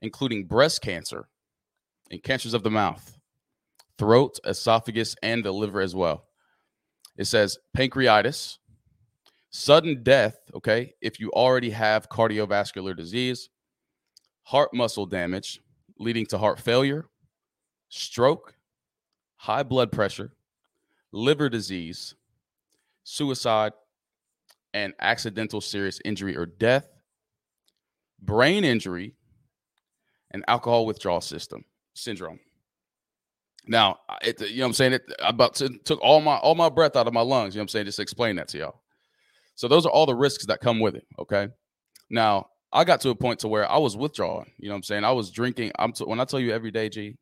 including 0.00 0.44
breast 0.46 0.82
cancer 0.82 1.28
and 2.10 2.22
cancers 2.22 2.54
of 2.54 2.62
the 2.62 2.70
mouth, 2.70 3.18
throat, 3.98 4.38
esophagus, 4.46 5.16
and 5.22 5.44
the 5.44 5.52
liver 5.52 5.80
as 5.80 5.94
well. 5.94 6.26
It 7.16 7.26
says 7.26 7.58
pancreatitis, 7.76 8.58
sudden 9.50 10.02
death, 10.02 10.36
okay, 10.54 10.94
if 11.00 11.20
you 11.20 11.30
already 11.30 11.70
have 11.70 12.08
cardiovascular 12.08 12.96
disease, 12.96 13.48
heart 14.42 14.74
muscle 14.74 15.06
damage 15.06 15.60
leading 15.98 16.26
to 16.26 16.38
heart 16.38 16.58
failure, 16.58 17.06
stroke, 17.88 18.54
high 19.36 19.62
blood 19.62 19.92
pressure, 19.92 20.32
liver 21.12 21.48
disease, 21.48 22.14
suicide, 23.04 23.72
and 24.72 24.92
accidental 25.00 25.60
serious 25.60 26.00
injury 26.04 26.36
or 26.36 26.46
death, 26.46 26.88
brain 28.20 28.64
injury, 28.64 29.14
and 30.32 30.44
alcohol 30.48 30.84
withdrawal 30.84 31.20
system 31.20 31.64
syndrome. 31.94 32.40
Now, 33.66 34.00
it, 34.22 34.40
you 34.40 34.58
know 34.58 34.64
what 34.64 34.68
I'm 34.68 34.72
saying? 34.74 34.92
It 34.94 35.02
about 35.20 35.54
to, 35.56 35.70
took 35.84 36.00
all 36.02 36.20
my 36.20 36.36
all 36.36 36.54
my 36.54 36.68
breath 36.68 36.96
out 36.96 37.06
of 37.06 37.14
my 37.14 37.22
lungs. 37.22 37.54
You 37.54 37.58
know 37.58 37.62
what 37.62 37.64
I'm 37.64 37.68
saying? 37.68 37.86
Just 37.86 38.00
explain 38.00 38.36
that 38.36 38.48
to 38.48 38.58
y'all. 38.58 38.82
So 39.54 39.68
those 39.68 39.86
are 39.86 39.92
all 39.92 40.06
the 40.06 40.14
risks 40.14 40.46
that 40.46 40.60
come 40.60 40.80
with 40.80 40.96
it. 40.96 41.06
Okay. 41.18 41.48
Now 42.10 42.48
I 42.72 42.84
got 42.84 43.00
to 43.02 43.10
a 43.10 43.14
point 43.14 43.40
to 43.40 43.48
where 43.48 43.70
I 43.70 43.78
was 43.78 43.96
withdrawing. 43.96 44.50
You 44.58 44.68
know 44.68 44.74
what 44.74 44.78
I'm 44.78 44.82
saying? 44.82 45.04
I 45.04 45.12
was 45.12 45.30
drinking. 45.30 45.72
I'm 45.78 45.92
t- 45.92 46.04
when 46.04 46.20
I 46.20 46.24
tell 46.24 46.40
you 46.40 46.52
every 46.52 46.70
day, 46.70 46.88
G, 46.88 47.16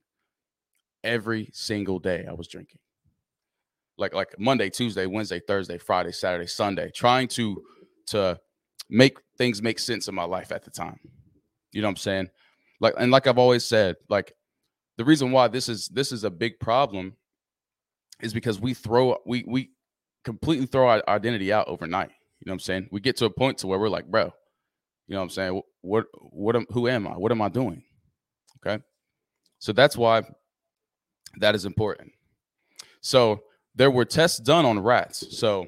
every 1.04 1.50
single 1.52 1.98
day 1.98 2.24
I 2.28 2.32
was 2.32 2.48
drinking. 2.48 2.78
Like 3.98 4.14
like 4.14 4.34
Monday, 4.38 4.70
Tuesday, 4.70 5.06
Wednesday, 5.06 5.40
Thursday, 5.46 5.78
Friday, 5.78 6.12
Saturday, 6.12 6.46
Sunday, 6.46 6.90
trying 6.94 7.28
to 7.28 7.62
to 8.08 8.40
make 8.90 9.18
things 9.38 9.62
make 9.62 9.78
sense 9.78 10.08
in 10.08 10.14
my 10.14 10.24
life 10.24 10.50
at 10.50 10.64
the 10.64 10.70
time. 10.70 10.98
You 11.72 11.82
know 11.82 11.88
what 11.88 11.92
I'm 11.92 11.96
saying? 11.98 12.30
Like 12.80 12.94
and 12.98 13.12
like 13.12 13.26
I've 13.26 13.38
always 13.38 13.64
said, 13.64 13.96
like 14.08 14.32
the 14.99 15.04
reason 15.04 15.32
why 15.32 15.49
this 15.49 15.68
is 15.68 15.88
this 15.88 16.12
is 16.12 16.25
a 16.25 16.30
big 16.30 16.58
problem 16.61 17.16
is 18.20 18.32
because 18.32 18.61
we 18.61 18.75
throw 18.75 19.18
we 19.26 19.44
we 19.46 19.70
completely 20.25 20.66
throw 20.66 20.88
our 20.88 21.02
identity 21.08 21.52
out 21.52 21.68
overnight. 21.68 22.11
You 22.40 22.46
know 22.46 22.52
what 22.52 22.56
I'm 22.56 22.61
saying? 22.61 22.88
We 22.90 23.00
get 23.00 23.16
to 23.18 23.25
a 23.26 23.30
point 23.30 23.58
to 23.58 23.66
where 23.66 23.78
we're 23.78 23.88
like, 23.88 24.06
bro, 24.06 24.32
You 25.06 25.14
know 25.14 25.18
what 25.18 25.25
I'm 25.25 25.30
saying? 25.30 25.62
What 25.80 26.06
what 26.14 26.56
am 26.56 26.66
who 26.70 26.88
am 26.88 27.06
I? 27.06 27.12
What 27.12 27.32
am 27.32 27.42
I 27.42 27.49
doing? 27.49 27.82
Okay. 28.64 28.82
So 29.58 29.72
that's 29.72 29.96
why 29.96 30.22
that 31.38 31.54
is 31.54 31.64
important. 31.64 32.12
So 33.00 33.40
there 33.75 33.90
were 33.90 34.04
tests 34.04 34.38
done 34.38 34.64
on 34.64 34.78
rats. 34.80 35.38
So 35.38 35.66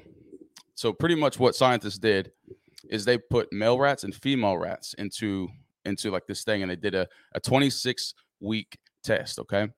so 0.74 0.92
pretty 0.92 1.14
much 1.14 1.38
what 1.38 1.54
scientists 1.54 1.98
did 1.98 2.32
is 2.90 3.04
they 3.04 3.18
put 3.18 3.52
male 3.52 3.78
rats 3.78 4.04
and 4.04 4.14
female 4.14 4.58
rats 4.58 4.94
into 4.94 5.48
into 5.84 6.10
like 6.10 6.26
this 6.26 6.44
thing 6.44 6.62
and 6.62 6.70
they 6.70 6.76
did 6.76 6.94
a, 6.94 7.06
a 7.34 7.40
26 7.40 8.14
week 8.40 8.78
test. 9.04 9.38
Okay. 9.38 9.68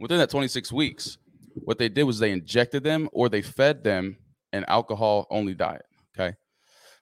Within 0.00 0.18
that 0.18 0.30
26 0.30 0.72
weeks, 0.72 1.18
what 1.64 1.78
they 1.78 1.88
did 1.88 2.04
was 2.04 2.18
they 2.18 2.32
injected 2.32 2.84
them 2.84 3.08
or 3.12 3.28
they 3.28 3.42
fed 3.42 3.82
them 3.82 4.16
an 4.52 4.64
alcohol 4.68 5.26
only 5.30 5.54
diet. 5.54 5.84
Okay. 6.16 6.36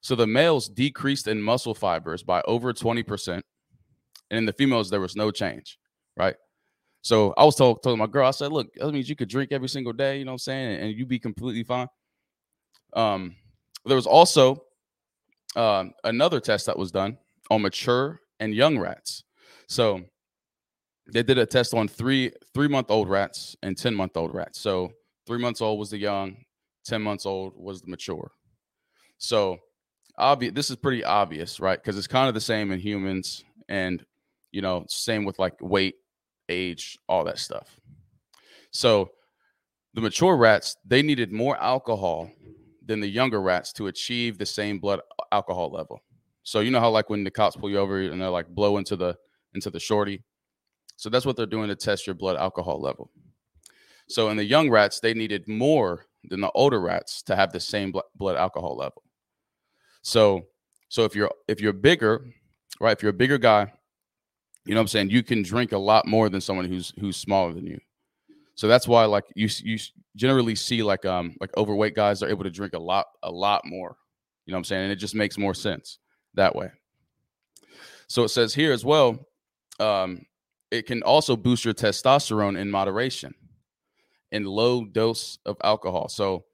So 0.00 0.14
the 0.14 0.26
males 0.26 0.68
decreased 0.68 1.26
in 1.26 1.40
muscle 1.40 1.74
fibers 1.74 2.22
by 2.22 2.42
over 2.46 2.72
20%. 2.72 3.42
And 4.30 4.38
in 4.38 4.46
the 4.46 4.52
females, 4.52 4.90
there 4.90 5.00
was 5.00 5.16
no 5.16 5.30
change. 5.30 5.78
Right. 6.16 6.36
So 7.02 7.34
I 7.36 7.44
was 7.44 7.54
told, 7.54 7.82
told 7.82 7.98
my 7.98 8.06
girl, 8.06 8.26
I 8.26 8.32
said, 8.32 8.52
look, 8.52 8.68
that 8.74 8.92
means 8.92 9.08
you 9.08 9.16
could 9.16 9.28
drink 9.28 9.52
every 9.52 9.68
single 9.68 9.92
day, 9.92 10.18
you 10.18 10.24
know 10.24 10.32
what 10.32 10.34
I'm 10.34 10.38
saying? 10.38 10.74
And, 10.74 10.84
and 10.84 10.92
you 10.92 11.06
be 11.06 11.18
completely 11.18 11.62
fine. 11.62 11.86
Um, 12.94 13.36
there 13.84 13.94
was 13.94 14.06
also 14.06 14.64
uh, 15.54 15.84
another 16.02 16.40
test 16.40 16.66
that 16.66 16.78
was 16.78 16.90
done 16.90 17.18
on 17.50 17.62
mature 17.62 18.20
and 18.40 18.54
young 18.54 18.78
rats. 18.78 19.22
So 19.68 20.02
they 21.12 21.22
did 21.22 21.38
a 21.38 21.46
test 21.46 21.74
on 21.74 21.88
three 21.88 22.32
three 22.54 22.68
month 22.68 22.90
old 22.90 23.08
rats 23.08 23.56
and 23.62 23.76
10 23.76 23.94
month 23.94 24.16
old 24.16 24.34
rats. 24.34 24.60
So 24.60 24.92
three 25.26 25.38
months 25.38 25.60
old 25.60 25.78
was 25.78 25.90
the 25.90 25.98
young, 25.98 26.36
10 26.84 27.02
months 27.02 27.26
old 27.26 27.54
was 27.56 27.80
the 27.82 27.88
mature. 27.88 28.30
So 29.18 29.58
obvious 30.18 30.52
this 30.54 30.70
is 30.70 30.76
pretty 30.76 31.04
obvious, 31.04 31.60
right? 31.60 31.80
Because 31.80 31.96
it's 31.96 32.06
kind 32.06 32.28
of 32.28 32.34
the 32.34 32.40
same 32.40 32.72
in 32.72 32.80
humans 32.80 33.44
and 33.68 34.04
you 34.52 34.62
know, 34.62 34.84
same 34.88 35.24
with 35.24 35.38
like 35.38 35.54
weight 35.60 35.96
age, 36.48 36.98
all 37.08 37.24
that 37.24 37.38
stuff. 37.38 37.78
So 38.70 39.10
the 39.94 40.00
mature 40.00 40.36
rats, 40.36 40.76
they 40.84 41.02
needed 41.02 41.32
more 41.32 41.56
alcohol 41.56 42.30
than 42.84 43.00
the 43.00 43.08
younger 43.08 43.40
rats 43.40 43.72
to 43.74 43.88
achieve 43.88 44.38
the 44.38 44.46
same 44.46 44.78
blood 44.78 45.00
alcohol 45.32 45.70
level. 45.70 46.00
So 46.42 46.60
you 46.60 46.70
know 46.70 46.80
how 46.80 46.90
like 46.90 47.10
when 47.10 47.24
the 47.24 47.30
cops 47.30 47.56
pull 47.56 47.70
you 47.70 47.78
over 47.78 48.00
and 48.00 48.20
they're 48.20 48.30
like 48.30 48.48
blow 48.48 48.76
into 48.76 48.96
the 48.96 49.16
into 49.54 49.70
the 49.70 49.80
shorty. 49.80 50.22
So 50.96 51.10
that's 51.10 51.26
what 51.26 51.36
they're 51.36 51.46
doing 51.46 51.68
to 51.68 51.76
test 51.76 52.06
your 52.06 52.14
blood 52.14 52.36
alcohol 52.36 52.80
level. 52.80 53.10
So 54.08 54.30
in 54.30 54.36
the 54.36 54.44
young 54.44 54.70
rats, 54.70 55.00
they 55.00 55.14
needed 55.14 55.48
more 55.48 56.06
than 56.24 56.40
the 56.40 56.50
older 56.52 56.80
rats 56.80 57.22
to 57.24 57.36
have 57.36 57.52
the 57.52 57.60
same 57.60 57.92
blood 58.14 58.36
alcohol 58.36 58.76
level. 58.76 59.02
So 60.02 60.46
so 60.88 61.04
if 61.04 61.14
you're 61.14 61.30
if 61.48 61.60
you're 61.60 61.72
bigger, 61.72 62.24
right? 62.80 62.96
If 62.96 63.02
you're 63.02 63.10
a 63.10 63.14
bigger 63.14 63.38
guy, 63.38 63.72
you 64.64 64.74
know 64.74 64.80
what 64.80 64.82
I'm 64.82 64.88
saying? 64.88 65.10
You 65.10 65.22
can 65.22 65.42
drink 65.42 65.72
a 65.72 65.78
lot 65.78 66.06
more 66.06 66.28
than 66.28 66.40
someone 66.40 66.64
who's 66.64 66.92
who's 67.00 67.16
smaller 67.16 67.52
than 67.52 67.66
you. 67.66 67.78
So 68.54 68.68
that's 68.68 68.88
why 68.88 69.04
like 69.04 69.24
you 69.34 69.48
you 69.62 69.78
generally 70.16 70.54
see 70.54 70.82
like 70.82 71.04
um 71.04 71.36
like 71.40 71.50
overweight 71.56 71.94
guys 71.94 72.22
are 72.22 72.28
able 72.28 72.44
to 72.44 72.50
drink 72.50 72.72
a 72.74 72.78
lot 72.78 73.06
a 73.22 73.30
lot 73.30 73.64
more. 73.64 73.96
You 74.46 74.52
know 74.52 74.56
what 74.56 74.60
I'm 74.60 74.64
saying? 74.64 74.82
And 74.84 74.92
it 74.92 74.96
just 74.96 75.14
makes 75.14 75.36
more 75.36 75.54
sense 75.54 75.98
that 76.34 76.54
way. 76.54 76.70
So 78.08 78.22
it 78.22 78.28
says 78.28 78.54
here 78.54 78.72
as 78.72 78.84
well, 78.84 79.26
um, 79.80 80.24
it 80.70 80.86
can 80.86 81.02
also 81.02 81.36
boost 81.36 81.64
your 81.64 81.74
testosterone 81.74 82.58
in 82.58 82.70
moderation 82.70 83.34
in 84.32 84.44
low 84.44 84.84
dose 84.84 85.38
of 85.46 85.56
alcohol. 85.62 86.08
So 86.08 86.44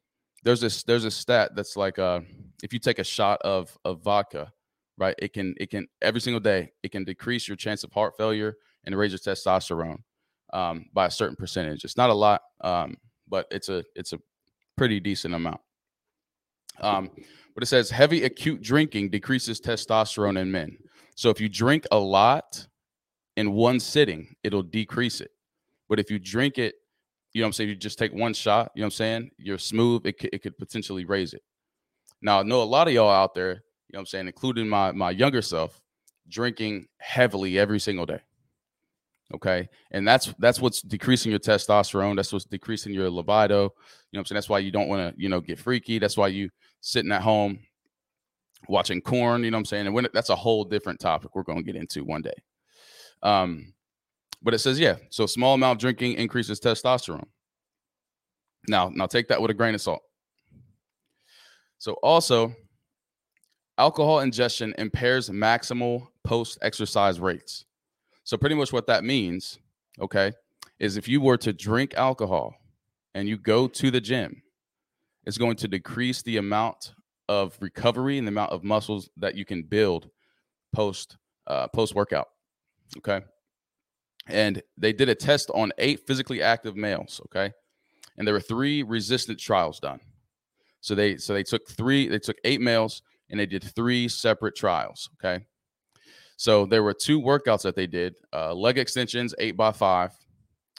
there's 0.45 0.61
this 0.61 0.83
there's 0.83 1.05
a 1.05 1.11
stat 1.11 1.53
that's 1.55 1.77
like 1.77 1.99
uh 1.99 2.21
if 2.63 2.73
you 2.73 2.79
take 2.79 2.99
a 2.99 3.05
shot 3.05 3.41
of 3.43 3.77
of 3.85 4.03
vodka 4.03 4.53
right? 4.99 5.15
It 5.19 5.33
can 5.33 5.55
it 5.59 5.71
can 5.71 5.89
every 6.01 6.21
single 6.21 6.41
day 6.41 6.73
it 6.83 6.93
can 6.93 7.05
decrease 7.05 7.49
your 7.49 7.57
chance 7.57 7.85
of 7.85 7.93
heart 7.93 8.15
failure 8.17 8.57
and 8.85 8.97
raise 8.97 9.13
your 9.13 9.19
testosterone 9.19 9.99
um, 10.53 10.87
by 10.93 11.07
a 11.07 11.11
certain 11.11 11.37
percentage. 11.37 11.85
It's 11.85 11.97
not 11.97 12.11
a 12.11 12.15
lot, 12.15 12.43
um, 12.61 12.97
but 13.29 13.47
it's 13.51 13.69
a 13.69 13.85
it's 13.95 14.13
a 14.13 14.19
pretty 14.77 15.01
decent 15.01 15.35
amount. 15.35 15.61
Um, 16.81 17.11
but 17.55 17.63
it 17.63 17.67
says 17.67 17.91
heavy 17.91 18.25
acute 18.25 18.63
drinking 18.63 19.11
decreases 19.11 19.61
testosterone 19.61 20.41
in 20.41 20.51
men. 20.51 20.79
So 21.17 21.29
if 21.31 21.41
you 21.41 21.49
drink 21.49 21.87
a 21.91 21.99
lot 21.99 22.67
in 23.37 23.53
one 23.53 23.81
sitting, 23.81 24.35
it'll 24.43 24.63
decrease 24.63 25.21
it. 25.21 25.31
But 25.89 25.99
if 25.99 26.11
you 26.11 26.19
drink 26.19 26.59
it, 26.59 26.77
you 27.33 27.41
know 27.41 27.47
what 27.47 27.49
I'm 27.49 27.53
saying, 27.55 27.71
you 27.71 27.77
just 27.77 27.99
take 27.99 28.13
one 28.13 28.35
shot, 28.35 28.73
you 28.75 28.81
know 28.81 28.87
what 28.87 28.95
I'm 28.95 28.97
saying, 28.97 29.31
you're 29.39 29.59
smooth, 29.59 30.07
it 30.07 30.17
it 30.33 30.43
could 30.43 30.59
potentially 30.59 31.05
raise 31.05 31.33
it. 31.33 31.43
Now, 32.21 32.41
I 32.41 32.43
know 32.43 32.63
a 32.63 32.65
lot 32.65 32.89
of 32.89 32.95
y'all 32.95 33.11
out 33.11 33.35
there 33.35 33.63
you 33.93 33.99
know 33.99 34.01
what 34.01 34.03
I'm 34.03 34.07
saying, 34.07 34.27
including 34.27 34.69
my 34.69 34.91
my 34.93 35.11
younger 35.11 35.43
self, 35.43 35.83
drinking 36.29 36.87
heavily 36.99 37.59
every 37.59 37.79
single 37.79 38.07
day. 38.07 38.21
Okay. 39.35 39.69
And 39.91 40.09
that's 40.09 40.33
that's 40.39 40.61
what's 40.61 40.81
decreasing 40.81 41.31
your 41.31 41.41
testosterone. 41.41 42.17
That's 42.17 42.33
what's 42.33 42.47
decreasing 42.47 42.95
your 42.95 43.11
libido. 43.11 43.55
You 43.55 43.61
know 43.65 43.69
what 43.69 44.19
I'm 44.21 44.25
saying? 44.25 44.37
That's 44.37 44.49
why 44.49 44.61
you 44.61 44.71
don't 44.71 44.89
want 44.89 45.15
to, 45.15 45.23
you 45.23 45.29
know, 45.29 45.41
get 45.41 45.59
freaky. 45.59 45.99
That's 45.99 46.17
why 46.17 46.29
you 46.29 46.49
sitting 46.81 47.13
at 47.13 47.21
home 47.21 47.59
watching 48.67 49.03
corn, 49.03 49.45
you 49.45 49.51
know 49.51 49.57
what 49.57 49.61
I'm 49.61 49.65
saying? 49.67 49.87
And 49.87 49.95
when 49.95 50.07
that's 50.15 50.31
a 50.31 50.37
whole 50.37 50.65
different 50.65 50.99
topic 50.99 51.35
we're 51.35 51.43
going 51.43 51.59
to 51.59 51.65
get 51.65 51.77
into 51.77 52.03
one 52.03 52.23
day. 52.23 52.33
Um, 53.23 53.73
but 54.43 54.55
it 54.55 54.59
says, 54.59 54.79
yeah, 54.81 54.97
so 55.11 55.27
small 55.27 55.55
amount 55.55 55.77
of 55.77 55.81
drinking 55.81 56.15
increases 56.15 56.61
testosterone. 56.61 57.27
Now, 58.69 58.91
now 58.93 59.07
take 59.07 59.29
that 59.29 59.41
with 59.41 59.51
a 59.51 59.55
grain 59.55 59.75
of 59.75 59.81
salt. 59.81 60.03
So 61.79 61.95
also 61.95 62.55
alcohol 63.79 64.21
ingestion 64.21 64.75
impairs 64.79 65.31
maximal 65.31 66.09
post 66.25 66.59
exercise 66.63 67.21
rates. 67.21 67.65
So, 68.25 68.37
pretty 68.37 68.55
much 68.55 68.73
what 68.73 68.87
that 68.87 69.03
means, 69.03 69.59
okay, 70.01 70.33
is 70.79 70.97
if 70.97 71.09
you 71.09 71.21
were 71.21 71.37
to 71.39 71.53
drink 71.53 71.95
alcohol 71.95 72.55
and 73.15 73.29
you 73.29 73.37
go 73.37 73.67
to 73.67 73.91
the 73.91 74.01
gym, 74.01 74.43
it's 75.25 75.39
going 75.39 75.57
to 75.57 75.69
decrease 75.69 76.23
the 76.23 76.37
amount 76.37 76.95
of 77.29 77.57
recovery 77.61 78.19
and 78.19 78.27
the 78.27 78.31
amount 78.31 78.53
of 78.53 78.63
muscles 78.63 79.11
that 79.17 79.35
you 79.35 79.45
can 79.45 79.63
build 79.63 80.09
post 80.73 81.17
uh, 81.49 81.67
post 81.69 81.95
workout. 81.95 82.29
Okay. 82.99 83.21
And 84.27 84.63
they 84.77 84.93
did 84.93 85.09
a 85.09 85.15
test 85.15 85.51
on 85.55 85.73
eight 85.79 86.07
physically 86.07 86.43
active 86.43 86.77
males. 86.77 87.21
Okay. 87.27 87.53
And 88.17 88.27
there 88.27 88.35
were 88.35 88.41
three 88.41 88.83
resistant 88.83 89.39
trials 89.39 89.81
done. 89.81 90.01
So 90.81 90.95
they 90.95 91.17
so 91.17 91.33
they 91.33 91.43
took 91.43 91.69
three, 91.69 92.09
they 92.09 92.19
took 92.19 92.37
eight 92.45 92.61
males 92.61 93.03
and 93.31 93.41
they 93.41 93.47
did 93.47 93.65
three 93.65 94.09
separate 94.09 94.55
trials. 94.55 95.09
Okay. 95.15 95.45
So 96.37 96.67
there 96.67 96.83
were 96.83 96.95
two 96.95 97.21
workouts 97.21 97.63
that 97.63 97.77
they 97.77 97.87
did 97.87 98.15
uh, 98.33 98.53
leg 98.55 98.79
extensions, 98.79 99.35
eight 99.39 99.57
by 99.57 99.73
five. 99.73 100.11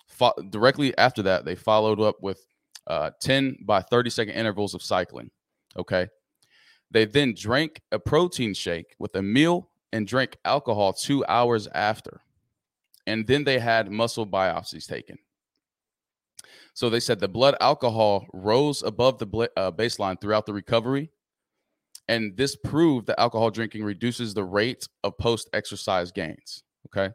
Fo- 0.07 0.33
directly 0.49 0.95
after 0.97 1.23
that, 1.23 1.45
they 1.45 1.55
followed 1.55 1.99
up 1.99 2.17
with 2.21 2.45
uh, 2.87 3.11
10 3.21 3.57
by 3.61 3.81
30 3.81 4.09
second 4.09 4.33
intervals 4.33 4.73
of 4.73 4.83
cycling. 4.83 5.31
Okay. 5.77 6.07
They 6.91 7.05
then 7.05 7.33
drank 7.35 7.81
a 7.91 7.97
protein 7.97 8.53
shake 8.53 8.93
with 8.99 9.15
a 9.15 9.21
meal 9.21 9.69
and 9.93 10.05
drank 10.05 10.37
alcohol 10.43 10.91
two 10.91 11.25
hours 11.27 11.67
after. 11.73 12.19
And 13.07 13.25
then 13.25 13.45
they 13.45 13.59
had 13.59 13.89
muscle 13.89 14.27
biopsies 14.27 14.87
taken. 14.87 15.17
So 16.73 16.89
they 16.89 16.99
said 16.99 17.19
the 17.19 17.27
blood 17.27 17.55
alcohol 17.61 18.25
rose 18.33 18.83
above 18.83 19.19
the 19.19 19.25
bl- 19.25 19.43
uh, 19.55 19.71
baseline 19.71 20.19
throughout 20.19 20.45
the 20.45 20.53
recovery 20.53 21.09
and 22.07 22.35
this 22.35 22.55
proved 22.55 23.07
that 23.07 23.19
alcohol 23.19 23.49
drinking 23.49 23.83
reduces 23.83 24.33
the 24.33 24.43
rate 24.43 24.87
of 25.03 25.17
post 25.17 25.49
exercise 25.53 26.11
gains. 26.11 26.63
Okay. 26.87 27.13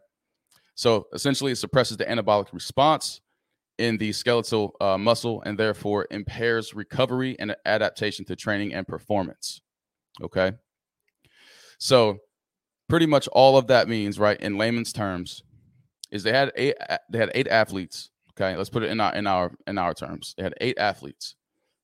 So 0.75 1.07
essentially, 1.13 1.53
it 1.53 1.57
suppresses 1.57 1.97
the 1.97 2.05
anabolic 2.05 2.53
response 2.53 3.21
in 3.79 3.97
the 3.99 4.13
skeletal 4.13 4.75
uh, 4.81 4.97
muscle 4.99 5.43
and 5.43 5.59
therefore 5.59 6.07
impairs 6.11 6.75
recovery 6.75 7.37
and 7.39 7.55
adaptation 7.65 8.25
to 8.27 8.37
training 8.37 8.75
and 8.75 8.87
performance. 8.87 9.61
Okay. 10.23 10.53
So, 11.79 12.19
pretty 12.89 13.07
much 13.07 13.29
all 13.29 13.57
of 13.57 13.67
that 13.69 13.89
means, 13.89 14.19
right, 14.19 14.41
in 14.41 14.59
layman's 14.59 14.93
terms, 14.93 15.43
is 16.11 16.23
they 16.23 16.33
had 16.33 16.53
eight 16.57 16.77
they 17.11 17.19
had 17.19 17.31
eight 17.35 17.49
athletes. 17.49 18.11
Okay, 18.33 18.57
let's 18.57 18.71
put 18.71 18.83
it 18.83 18.91
in 18.91 19.01
our 19.01 19.15
in 19.15 19.27
our 19.27 19.53
in 19.67 19.79
our 19.79 19.95
terms. 19.95 20.35
They 20.37 20.45
had 20.45 20.55
eight 20.61 20.79
athletes, 20.79 21.35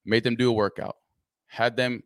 made 0.04 0.24
them 0.24 0.36
do 0.36 0.50
a 0.50 0.52
workout, 0.52 0.96
had 1.46 1.76
them 1.76 2.02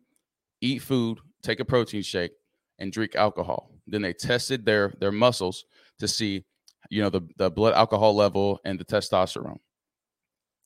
eat 0.61 0.81
food, 0.81 1.19
take 1.41 1.59
a 1.59 1.65
protein 1.65 2.01
shake, 2.01 2.31
and 2.77 2.91
drink 2.91 3.15
alcohol. 3.15 3.71
Then 3.87 4.01
they 4.01 4.13
tested 4.13 4.65
their 4.65 4.93
their 4.99 5.11
muscles 5.11 5.65
to 5.99 6.07
see, 6.07 6.45
you 6.89 7.01
know, 7.01 7.09
the, 7.09 7.21
the 7.37 7.49
blood 7.49 7.73
alcohol 7.73 8.15
level 8.15 8.59
and 8.65 8.79
the 8.79 8.85
testosterone. 8.85 9.59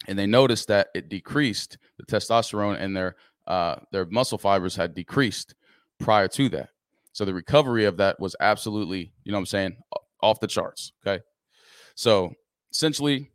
And 0.08 0.20
they 0.20 0.28
noticed 0.28 0.68
that 0.68 0.88
it 0.94 1.10
decreased 1.10 1.78
the 1.98 2.06
testosterone 2.06 2.80
and 2.80 2.96
their 2.96 3.16
uh, 3.48 3.76
their 3.92 4.06
muscle 4.06 4.38
fibers 4.38 4.76
had 4.76 4.94
decreased 4.94 5.56
prior 6.00 6.28
to 6.30 6.50
that. 6.50 6.70
So 7.14 7.26
the 7.26 7.34
recovery 7.34 7.86
of 7.86 7.98
that 7.98 8.20
was 8.20 8.36
absolutely, 8.40 9.14
you 9.24 9.32
know 9.32 9.38
what 9.38 9.42
I'm 9.42 9.46
saying, 9.48 9.78
off 10.22 10.40
the 10.40 10.48
charts. 10.48 10.92
Okay. 11.06 11.24
So 11.96 12.34
essentially, 12.72 13.32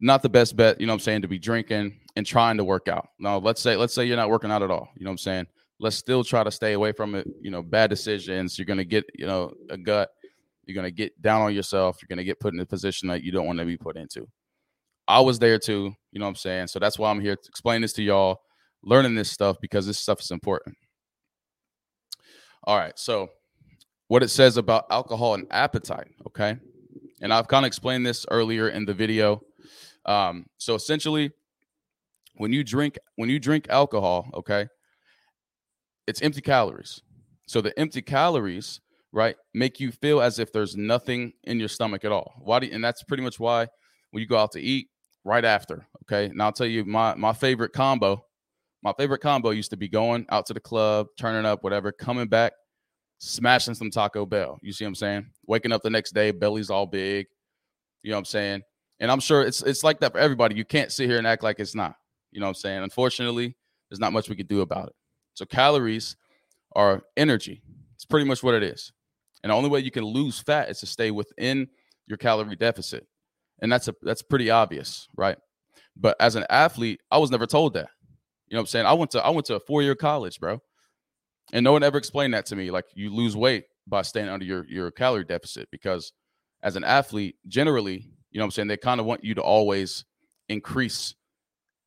not 0.00 0.22
the 0.22 0.28
best 0.28 0.56
bet, 0.56 0.80
you 0.80 0.86
know 0.86 0.92
what 0.92 0.96
I'm 0.96 1.00
saying, 1.00 1.22
to 1.22 1.28
be 1.28 1.38
drinking 1.38 1.98
and 2.16 2.26
trying 2.26 2.58
to 2.58 2.64
work 2.64 2.88
out. 2.88 3.08
Now, 3.18 3.38
let's 3.38 3.62
say, 3.62 3.76
let's 3.76 3.94
say 3.94 4.04
you're 4.04 4.16
not 4.16 4.30
working 4.30 4.50
out 4.50 4.62
at 4.62 4.70
all. 4.70 4.88
You 4.96 5.04
know 5.04 5.10
what 5.10 5.14
I'm 5.14 5.18
saying? 5.18 5.46
let's 5.82 5.96
still 5.96 6.22
try 6.22 6.44
to 6.44 6.50
stay 6.50 6.72
away 6.72 6.92
from 6.92 7.14
it. 7.14 7.26
You 7.42 7.50
know, 7.50 7.60
bad 7.60 7.90
decisions. 7.90 8.58
You're 8.58 8.66
gonna 8.66 8.84
get, 8.84 9.04
you 9.14 9.26
know, 9.26 9.52
a 9.68 9.76
gut. 9.76 10.08
You're 10.64 10.76
gonna 10.76 10.92
get 10.92 11.20
down 11.20 11.42
on 11.42 11.54
yourself. 11.54 11.98
You're 12.00 12.08
gonna 12.08 12.24
get 12.24 12.40
put 12.40 12.54
in 12.54 12.60
a 12.60 12.64
position 12.64 13.08
that 13.08 13.22
you 13.22 13.32
don't 13.32 13.46
want 13.46 13.58
to 13.58 13.64
be 13.66 13.76
put 13.76 13.96
into. 13.96 14.26
I 15.08 15.20
was 15.20 15.40
there 15.40 15.58
too. 15.58 15.92
You 16.12 16.20
know 16.20 16.26
what 16.26 16.30
I'm 16.30 16.36
saying? 16.36 16.68
So 16.68 16.78
that's 16.78 16.98
why 16.98 17.10
I'm 17.10 17.20
here 17.20 17.36
to 17.36 17.48
explain 17.48 17.82
this 17.82 17.92
to 17.94 18.02
y'all, 18.02 18.40
learning 18.82 19.16
this 19.16 19.30
stuff 19.30 19.56
because 19.60 19.86
this 19.86 19.98
stuff 19.98 20.20
is 20.20 20.30
important. 20.30 20.76
All 22.64 22.76
right. 22.76 22.98
So 22.98 23.30
what 24.08 24.22
it 24.22 24.28
says 24.28 24.56
about 24.56 24.84
alcohol 24.90 25.34
and 25.34 25.46
appetite. 25.50 26.08
Okay. 26.26 26.56
And 27.22 27.32
I've 27.32 27.48
kind 27.48 27.64
of 27.64 27.68
explained 27.68 28.04
this 28.04 28.26
earlier 28.30 28.68
in 28.68 28.84
the 28.84 28.92
video. 28.92 29.40
Um, 30.04 30.46
so 30.58 30.74
essentially, 30.74 31.30
when 32.36 32.52
you 32.52 32.64
drink 32.64 32.98
when 33.16 33.30
you 33.30 33.38
drink 33.38 33.66
alcohol, 33.70 34.28
okay, 34.34 34.66
it's 36.06 36.20
empty 36.22 36.40
calories. 36.40 37.00
So 37.46 37.60
the 37.60 37.78
empty 37.78 38.02
calories, 38.02 38.80
right, 39.12 39.36
make 39.54 39.78
you 39.80 39.92
feel 39.92 40.20
as 40.20 40.38
if 40.38 40.52
there's 40.52 40.76
nothing 40.76 41.32
in 41.44 41.58
your 41.60 41.68
stomach 41.68 42.04
at 42.04 42.12
all. 42.12 42.34
Why 42.38 42.58
do 42.58 42.66
you, 42.66 42.74
and 42.74 42.82
that's 42.82 43.02
pretty 43.02 43.22
much 43.22 43.38
why 43.38 43.68
when 44.10 44.20
you 44.20 44.26
go 44.26 44.38
out 44.38 44.52
to 44.52 44.60
eat 44.60 44.88
right 45.24 45.44
after, 45.44 45.86
okay? 46.04 46.26
And 46.26 46.42
I'll 46.42 46.52
tell 46.52 46.66
you 46.66 46.84
my 46.84 47.14
my 47.14 47.32
favorite 47.32 47.72
combo, 47.72 48.24
my 48.82 48.92
favorite 48.98 49.20
combo 49.20 49.50
used 49.50 49.70
to 49.70 49.76
be 49.76 49.88
going 49.88 50.26
out 50.30 50.46
to 50.46 50.54
the 50.54 50.60
club, 50.60 51.06
turning 51.16 51.46
up, 51.46 51.62
whatever, 51.62 51.92
coming 51.92 52.26
back, 52.26 52.52
smashing 53.18 53.74
some 53.74 53.90
Taco 53.90 54.26
Bell. 54.26 54.58
You 54.62 54.72
see 54.72 54.84
what 54.84 54.88
I'm 54.88 54.94
saying? 54.96 55.26
Waking 55.46 55.72
up 55.72 55.82
the 55.82 55.90
next 55.90 56.12
day, 56.12 56.32
belly's 56.32 56.70
all 56.70 56.86
big. 56.86 57.26
You 58.02 58.10
know 58.10 58.16
what 58.16 58.20
I'm 58.20 58.24
saying? 58.26 58.62
And 58.98 59.10
I'm 59.10 59.20
sure 59.20 59.42
it's 59.42 59.62
it's 59.62 59.84
like 59.84 60.00
that 60.00 60.12
for 60.12 60.18
everybody. 60.18 60.56
You 60.56 60.64
can't 60.64 60.90
sit 60.90 61.08
here 61.08 61.18
and 61.18 61.26
act 61.26 61.42
like 61.42 61.60
it's 61.60 61.74
not. 61.74 61.94
You 62.32 62.40
know 62.40 62.46
what 62.46 62.50
I'm 62.50 62.54
saying? 62.56 62.82
Unfortunately, 62.82 63.56
there's 63.88 64.00
not 64.00 64.12
much 64.12 64.28
we 64.28 64.36
can 64.36 64.46
do 64.46 64.60
about 64.60 64.88
it. 64.88 64.94
So 65.34 65.44
calories 65.44 66.16
are 66.74 67.02
energy. 67.16 67.62
It's 67.94 68.04
pretty 68.04 68.26
much 68.26 68.42
what 68.42 68.54
it 68.54 68.62
is. 68.62 68.92
And 69.42 69.50
the 69.50 69.54
only 69.54 69.70
way 69.70 69.80
you 69.80 69.90
can 69.90 70.04
lose 70.04 70.38
fat 70.38 70.70
is 70.70 70.80
to 70.80 70.86
stay 70.86 71.10
within 71.10 71.68
your 72.06 72.16
calorie 72.16 72.56
deficit. 72.56 73.06
And 73.60 73.70
that's 73.70 73.88
a 73.88 73.94
that's 74.02 74.22
pretty 74.22 74.50
obvious, 74.50 75.08
right? 75.16 75.36
But 75.96 76.16
as 76.20 76.36
an 76.36 76.44
athlete, 76.50 77.00
I 77.10 77.18
was 77.18 77.30
never 77.30 77.46
told 77.46 77.74
that. 77.74 77.90
You 78.52 78.56
know 78.56 78.60
what 78.60 78.64
I'm 78.64 78.66
saying? 78.66 78.86
I 78.86 78.92
went 78.92 79.10
to 79.12 79.24
I 79.24 79.30
went 79.30 79.46
to 79.46 79.54
a 79.54 79.60
four-year 79.60 79.94
college, 79.94 80.38
bro. 80.38 80.60
And 81.54 81.64
no 81.64 81.72
one 81.72 81.82
ever 81.82 81.96
explained 81.96 82.34
that 82.34 82.44
to 82.46 82.56
me. 82.56 82.70
Like 82.70 82.84
you 82.94 83.08
lose 83.08 83.34
weight 83.34 83.64
by 83.86 84.02
staying 84.02 84.28
under 84.28 84.44
your 84.44 84.66
your 84.68 84.90
calorie 84.90 85.24
deficit 85.24 85.70
because 85.72 86.12
as 86.62 86.76
an 86.76 86.84
athlete, 86.84 87.36
generally, 87.48 88.10
you 88.30 88.38
know 88.38 88.42
what 88.42 88.48
I'm 88.48 88.50
saying, 88.50 88.68
they 88.68 88.76
kind 88.76 89.00
of 89.00 89.06
want 89.06 89.24
you 89.24 89.34
to 89.36 89.40
always 89.40 90.04
increase 90.50 91.14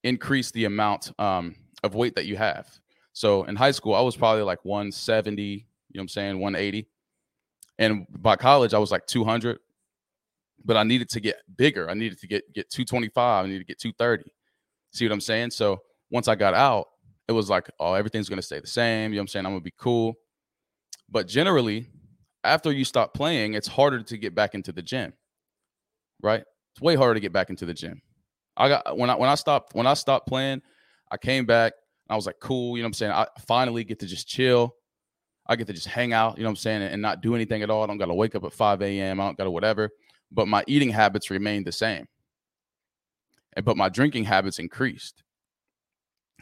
increase 0.03 0.49
the 0.49 0.65
amount 0.65 1.11
um, 1.19 1.55
of 1.83 1.93
weight 1.93 2.15
that 2.15 2.25
you 2.25 2.35
have. 2.35 2.67
So 3.13 3.43
in 3.43 3.55
high 3.55 3.69
school, 3.69 3.93
I 3.93 4.01
was 4.01 4.15
probably 4.15 4.41
like 4.41 4.65
170, 4.65 5.43
you 5.43 5.57
know 5.59 5.63
what 5.93 6.01
I'm 6.01 6.07
saying, 6.07 6.39
180. 6.39 6.87
And 7.77 8.07
by 8.09 8.37
college, 8.37 8.73
I 8.73 8.79
was 8.79 8.89
like 8.89 9.05
200. 9.05 9.59
But 10.63 10.77
I 10.77 10.83
needed 10.83 11.09
to 11.09 11.19
get 11.19 11.37
bigger. 11.55 11.91
I 11.91 11.93
needed 11.93 12.19
to 12.21 12.27
get 12.27 12.51
get 12.55 12.71
225. 12.71 13.45
I 13.45 13.47
needed 13.47 13.59
to 13.59 13.65
get 13.65 13.79
230. 13.79 14.31
See 14.93 15.05
what 15.05 15.13
I'm 15.13 15.21
saying? 15.21 15.51
So 15.51 15.83
once 16.11 16.27
I 16.27 16.35
got 16.35 16.53
out, 16.53 16.87
it 17.27 17.31
was 17.31 17.49
like, 17.49 17.69
oh, 17.79 17.93
everything's 17.93 18.29
gonna 18.29 18.41
stay 18.41 18.59
the 18.59 18.67
same. 18.67 19.11
You 19.11 19.17
know 19.17 19.21
what 19.21 19.23
I'm 19.23 19.27
saying? 19.29 19.45
I'm 19.45 19.51
gonna 19.53 19.61
be 19.61 19.73
cool. 19.77 20.13
But 21.09 21.27
generally, 21.27 21.87
after 22.43 22.71
you 22.71 22.85
stop 22.85 23.13
playing, 23.13 23.53
it's 23.53 23.67
harder 23.67 24.03
to 24.03 24.17
get 24.17 24.35
back 24.35 24.55
into 24.55 24.71
the 24.71 24.81
gym. 24.81 25.13
Right? 26.21 26.43
It's 26.73 26.81
way 26.81 26.95
harder 26.95 27.15
to 27.15 27.19
get 27.19 27.33
back 27.33 27.49
into 27.49 27.65
the 27.65 27.73
gym. 27.73 28.01
I 28.57 28.69
got 28.69 28.97
when 28.97 29.09
I 29.09 29.15
when 29.15 29.29
I 29.29 29.35
stopped 29.35 29.75
when 29.75 29.87
I 29.87 29.93
stopped 29.93 30.27
playing, 30.27 30.61
I 31.11 31.17
came 31.17 31.45
back 31.45 31.73
I 32.09 32.15
was 32.15 32.25
like, 32.25 32.39
cool, 32.39 32.77
you 32.77 32.83
know 32.83 32.87
what 32.87 32.89
I'm 32.89 32.93
saying? 32.93 33.11
I 33.11 33.27
finally 33.47 33.83
get 33.83 33.99
to 33.99 34.05
just 34.05 34.27
chill. 34.27 34.75
I 35.47 35.55
get 35.55 35.67
to 35.67 35.73
just 35.73 35.87
hang 35.87 36.13
out, 36.13 36.37
you 36.37 36.43
know 36.43 36.49
what 36.49 36.53
I'm 36.53 36.57
saying, 36.57 36.81
and, 36.81 36.93
and 36.93 37.01
not 37.01 37.21
do 37.21 37.35
anything 37.35 37.61
at 37.61 37.69
all. 37.69 37.83
I 37.83 37.87
don't 37.87 37.97
got 37.97 38.07
to 38.07 38.13
wake 38.13 38.35
up 38.35 38.43
at 38.43 38.53
5 38.53 38.81
a.m. 38.81 39.19
I 39.19 39.25
don't 39.25 39.37
got 39.37 39.43
to 39.43 39.51
whatever. 39.51 39.89
But 40.31 40.47
my 40.47 40.63
eating 40.67 40.89
habits 40.89 41.29
remain 41.29 41.63
the 41.63 41.71
same. 41.71 42.07
And 43.53 43.63
but 43.63 43.77
my 43.77 43.89
drinking 43.89 44.25
habits 44.25 44.59
increased. 44.59 45.23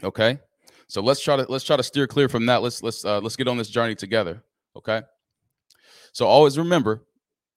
Okay. 0.02 0.38
So 0.86 1.00
let's 1.00 1.20
try 1.20 1.36
to 1.36 1.46
let's 1.48 1.64
try 1.64 1.76
to 1.76 1.82
steer 1.82 2.06
clear 2.06 2.28
from 2.28 2.46
that. 2.46 2.62
Let's 2.62 2.82
let's 2.82 3.04
uh, 3.04 3.20
let's 3.20 3.36
get 3.36 3.48
on 3.48 3.56
this 3.56 3.68
journey 3.68 3.94
together. 3.94 4.42
Okay. 4.76 5.02
So 6.12 6.26
always 6.26 6.58
remember, 6.58 7.02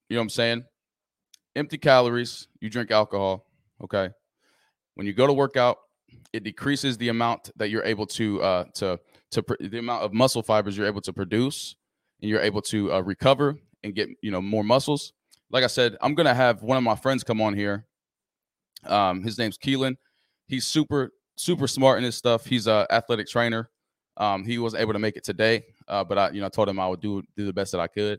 you 0.08 0.16
know 0.16 0.20
what 0.20 0.24
I'm 0.24 0.30
saying? 0.30 0.64
Empty 1.54 1.78
calories, 1.78 2.48
you 2.60 2.70
drink 2.70 2.90
alcohol. 2.90 3.46
Okay. 3.82 4.10
When 4.94 5.06
you 5.06 5.12
go 5.12 5.26
to 5.26 5.32
work 5.32 5.56
out, 5.56 5.78
it 6.32 6.42
decreases 6.42 6.98
the 6.98 7.08
amount 7.08 7.50
that 7.56 7.70
you're 7.70 7.84
able 7.84 8.06
to 8.06 8.42
uh, 8.42 8.64
to 8.74 8.98
to 9.32 9.42
pr- 9.42 9.54
the 9.60 9.78
amount 9.78 10.02
of 10.02 10.12
muscle 10.12 10.42
fibers 10.42 10.76
you're 10.76 10.86
able 10.86 11.00
to 11.02 11.12
produce, 11.12 11.76
and 12.20 12.30
you're 12.30 12.40
able 12.40 12.62
to 12.62 12.92
uh, 12.92 13.00
recover 13.00 13.56
and 13.84 13.94
get 13.94 14.08
you 14.22 14.30
know 14.30 14.40
more 14.40 14.64
muscles. 14.64 15.12
Like 15.50 15.64
I 15.64 15.68
said, 15.68 15.96
I'm 16.00 16.14
gonna 16.14 16.34
have 16.34 16.62
one 16.62 16.76
of 16.76 16.82
my 16.82 16.96
friends 16.96 17.24
come 17.24 17.40
on 17.40 17.54
here. 17.54 17.86
Um, 18.84 19.22
his 19.22 19.38
name's 19.38 19.58
Keelan. 19.58 19.96
He's 20.46 20.66
super 20.66 21.12
super 21.38 21.68
smart 21.68 21.98
in 21.98 22.04
his 22.04 22.16
stuff. 22.16 22.46
He's 22.46 22.66
a 22.66 22.86
athletic 22.90 23.28
trainer. 23.28 23.70
Um, 24.16 24.44
he 24.44 24.58
was 24.58 24.74
able 24.74 24.92
to 24.92 24.98
make 24.98 25.16
it 25.16 25.24
today, 25.24 25.64
uh, 25.86 26.04
but 26.04 26.18
I 26.18 26.30
you 26.30 26.40
know 26.40 26.48
told 26.48 26.68
him 26.68 26.80
I 26.80 26.88
would 26.88 27.00
do 27.00 27.22
do 27.36 27.46
the 27.46 27.52
best 27.52 27.72
that 27.72 27.80
I 27.80 27.86
could. 27.86 28.18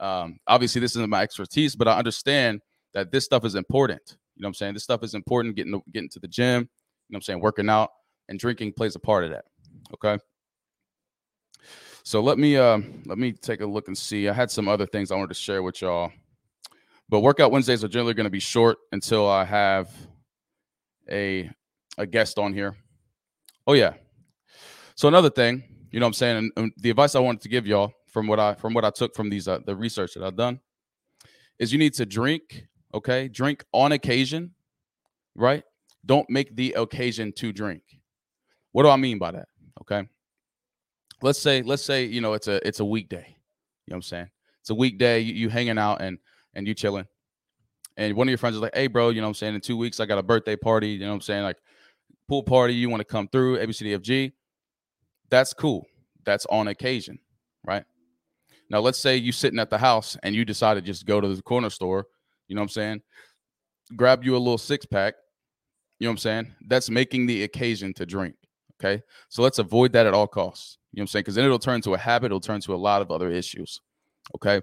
Um, 0.00 0.38
obviously, 0.46 0.80
this 0.80 0.96
isn't 0.96 1.10
my 1.10 1.22
expertise, 1.22 1.76
but 1.76 1.88
I 1.88 1.96
understand 1.96 2.60
that 2.94 3.10
this 3.10 3.24
stuff 3.24 3.44
is 3.44 3.54
important. 3.54 4.00
You 4.36 4.42
know 4.42 4.46
what 4.46 4.50
I'm 4.50 4.54
saying? 4.54 4.74
This 4.74 4.84
stuff 4.84 5.02
is 5.02 5.14
important. 5.14 5.56
Getting 5.56 5.72
to, 5.72 5.82
getting 5.92 6.08
to 6.10 6.20
the 6.20 6.28
gym, 6.28 6.62
you 7.08 7.12
know 7.12 7.16
I'm 7.16 7.22
saying? 7.22 7.40
Working 7.40 7.68
out 7.68 7.90
and 8.28 8.38
drinking 8.38 8.72
plays 8.72 8.94
a 8.94 9.00
part 9.00 9.24
of 9.24 9.30
that. 9.30 9.44
Okay. 9.94 10.18
So 12.02 12.20
let 12.20 12.38
me 12.38 12.56
uh 12.56 12.80
let 13.06 13.18
me 13.18 13.32
take 13.32 13.60
a 13.60 13.66
look 13.66 13.88
and 13.88 13.96
see. 13.96 14.28
I 14.28 14.32
had 14.32 14.50
some 14.50 14.68
other 14.68 14.86
things 14.86 15.10
I 15.10 15.16
wanted 15.16 15.28
to 15.28 15.34
share 15.34 15.62
with 15.62 15.82
y'all. 15.82 16.10
But 17.08 17.20
workout 17.20 17.52
Wednesdays 17.52 17.82
are 17.84 17.88
generally 17.88 18.14
going 18.14 18.24
to 18.24 18.30
be 18.30 18.40
short 18.40 18.78
until 18.92 19.28
I 19.28 19.44
have 19.44 19.90
a 21.10 21.50
a 21.98 22.06
guest 22.06 22.38
on 22.38 22.54
here. 22.54 22.76
Oh 23.66 23.74
yeah. 23.74 23.94
So 24.94 25.08
another 25.08 25.30
thing, 25.30 25.62
you 25.90 26.00
know 26.00 26.06
what 26.06 26.08
I'm 26.08 26.14
saying, 26.14 26.36
and, 26.38 26.52
and 26.56 26.72
the 26.78 26.90
advice 26.90 27.14
I 27.14 27.20
wanted 27.20 27.42
to 27.42 27.48
give 27.48 27.66
y'all 27.66 27.92
from 28.06 28.26
what 28.26 28.40
I 28.40 28.54
from 28.54 28.72
what 28.72 28.84
I 28.84 28.90
took 28.90 29.14
from 29.14 29.28
these 29.28 29.46
uh, 29.46 29.58
the 29.66 29.76
research 29.76 30.14
that 30.14 30.22
I've 30.22 30.36
done 30.36 30.60
is 31.58 31.72
you 31.72 31.78
need 31.78 31.92
to 31.94 32.06
drink, 32.06 32.64
okay? 32.94 33.28
Drink 33.28 33.64
on 33.72 33.92
occasion, 33.92 34.54
right? 35.34 35.62
don't 36.08 36.28
make 36.30 36.56
the 36.56 36.72
occasion 36.72 37.32
to 37.32 37.52
drink. 37.52 37.82
What 38.72 38.82
do 38.82 38.88
I 38.88 38.96
mean 38.96 39.18
by 39.18 39.32
that? 39.32 39.48
Okay. 39.82 40.08
Let's 41.22 41.38
say, 41.38 41.62
let's 41.62 41.82
say, 41.82 42.04
you 42.04 42.20
know, 42.20 42.32
it's 42.32 42.48
a 42.48 42.66
it's 42.66 42.80
a 42.80 42.84
weekday. 42.84 43.26
You 43.86 43.92
know 43.92 43.94
what 43.94 43.96
I'm 43.96 44.02
saying? 44.02 44.30
It's 44.60 44.70
a 44.70 44.74
weekday, 44.74 45.20
you, 45.20 45.34
you 45.34 45.48
hanging 45.48 45.78
out 45.78 46.00
and 46.00 46.18
and 46.54 46.66
you 46.66 46.74
chilling. 46.74 47.06
And 47.96 48.14
one 48.14 48.28
of 48.28 48.30
your 48.30 48.38
friends 48.38 48.54
is 48.54 48.62
like, 48.62 48.74
hey, 48.74 48.86
bro, 48.86 49.08
you 49.10 49.20
know 49.20 49.26
what 49.26 49.30
I'm 49.30 49.34
saying? 49.34 49.54
In 49.56 49.60
two 49.60 49.76
weeks, 49.76 49.98
I 49.98 50.06
got 50.06 50.18
a 50.18 50.22
birthday 50.22 50.54
party, 50.54 50.90
you 50.90 51.00
know 51.00 51.08
what 51.08 51.14
I'm 51.14 51.20
saying? 51.20 51.42
Like 51.42 51.56
pool 52.28 52.42
party, 52.42 52.74
you 52.74 52.90
want 52.90 53.00
to 53.00 53.04
come 53.04 53.28
through, 53.28 53.58
ABCDFG. 53.58 54.32
That's 55.30 55.52
cool. 55.54 55.86
That's 56.24 56.46
on 56.46 56.68
occasion, 56.68 57.18
right? 57.66 57.84
Now, 58.70 58.80
let's 58.80 58.98
say 58.98 59.16
you 59.16 59.32
sitting 59.32 59.58
at 59.58 59.70
the 59.70 59.78
house 59.78 60.16
and 60.22 60.34
you 60.34 60.44
decide 60.44 60.74
to 60.74 60.82
just 60.82 61.06
go 61.06 61.20
to 61.20 61.34
the 61.34 61.42
corner 61.42 61.70
store, 61.70 62.06
you 62.48 62.54
know 62.54 62.60
what 62.60 62.66
I'm 62.66 62.70
saying? 62.70 63.02
Grab 63.96 64.24
you 64.24 64.36
a 64.36 64.38
little 64.38 64.58
six 64.58 64.84
pack 64.84 65.14
you 65.98 66.06
know 66.06 66.10
what 66.10 66.14
I'm 66.14 66.18
saying? 66.18 66.54
That's 66.68 66.90
making 66.90 67.26
the 67.26 67.42
occasion 67.42 67.92
to 67.94 68.06
drink. 68.06 68.36
Okay. 68.80 69.02
So 69.28 69.42
let's 69.42 69.58
avoid 69.58 69.92
that 69.92 70.06
at 70.06 70.14
all 70.14 70.28
costs. 70.28 70.78
You 70.92 70.98
know 70.98 71.02
what 71.02 71.04
I'm 71.04 71.06
saying? 71.08 71.22
Because 71.22 71.34
then 71.34 71.44
it'll 71.44 71.58
turn 71.58 71.80
to 71.82 71.94
a 71.94 71.98
habit, 71.98 72.26
it'll 72.26 72.40
turn 72.40 72.60
to 72.62 72.74
a 72.74 72.76
lot 72.76 73.02
of 73.02 73.10
other 73.10 73.30
issues. 73.30 73.80
Okay. 74.36 74.60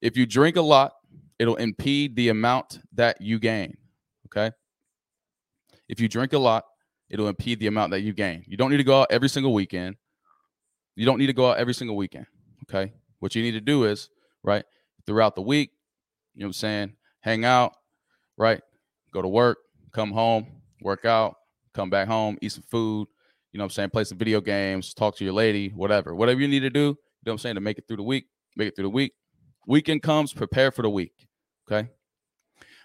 If 0.00 0.16
you 0.16 0.26
drink 0.26 0.56
a 0.56 0.62
lot, 0.62 0.92
it'll 1.38 1.56
impede 1.56 2.14
the 2.14 2.28
amount 2.28 2.80
that 2.94 3.20
you 3.20 3.38
gain. 3.38 3.76
Okay. 4.26 4.52
If 5.88 6.00
you 6.00 6.08
drink 6.08 6.32
a 6.32 6.38
lot, 6.38 6.64
it'll 7.08 7.28
impede 7.28 7.60
the 7.60 7.66
amount 7.66 7.92
that 7.92 8.00
you 8.00 8.12
gain. 8.12 8.44
You 8.46 8.56
don't 8.56 8.70
need 8.70 8.78
to 8.78 8.84
go 8.84 9.02
out 9.02 9.08
every 9.10 9.28
single 9.28 9.52
weekend. 9.54 9.96
You 10.96 11.06
don't 11.06 11.18
need 11.18 11.26
to 11.26 11.32
go 11.32 11.50
out 11.50 11.58
every 11.58 11.74
single 11.74 11.96
weekend. 11.96 12.26
Okay. 12.68 12.92
What 13.20 13.34
you 13.34 13.42
need 13.42 13.52
to 13.52 13.60
do 13.60 13.84
is, 13.84 14.08
right, 14.42 14.64
throughout 15.06 15.36
the 15.36 15.42
week, 15.42 15.70
you 16.34 16.40
know 16.40 16.46
what 16.46 16.48
I'm 16.48 16.52
saying? 16.54 16.92
Hang 17.20 17.44
out, 17.44 17.72
right? 18.36 18.60
Go 19.12 19.22
to 19.22 19.28
work, 19.28 19.58
come 19.92 20.12
home, 20.12 20.46
work 20.82 21.04
out, 21.04 21.36
come 21.74 21.90
back 21.90 22.08
home, 22.08 22.36
eat 22.42 22.52
some 22.52 22.64
food, 22.68 23.08
you 23.52 23.58
know 23.58 23.64
what 23.64 23.66
I'm 23.66 23.74
saying, 23.74 23.90
play 23.90 24.04
some 24.04 24.18
video 24.18 24.40
games, 24.40 24.92
talk 24.92 25.16
to 25.16 25.24
your 25.24 25.32
lady, 25.32 25.70
whatever. 25.70 26.14
Whatever 26.14 26.40
you 26.40 26.48
need 26.48 26.60
to 26.60 26.70
do, 26.70 26.80
you 26.80 26.86
know 26.86 26.94
what 27.24 27.32
I'm 27.32 27.38
saying, 27.38 27.54
to 27.54 27.60
make 27.60 27.78
it 27.78 27.84
through 27.88 27.98
the 27.98 28.02
week, 28.02 28.26
make 28.56 28.68
it 28.68 28.76
through 28.76 28.84
the 28.84 28.90
week. 28.90 29.12
Weekend 29.66 30.02
comes, 30.02 30.32
prepare 30.32 30.70
for 30.70 30.82
the 30.82 30.90
week. 30.90 31.26
Okay. 31.70 31.88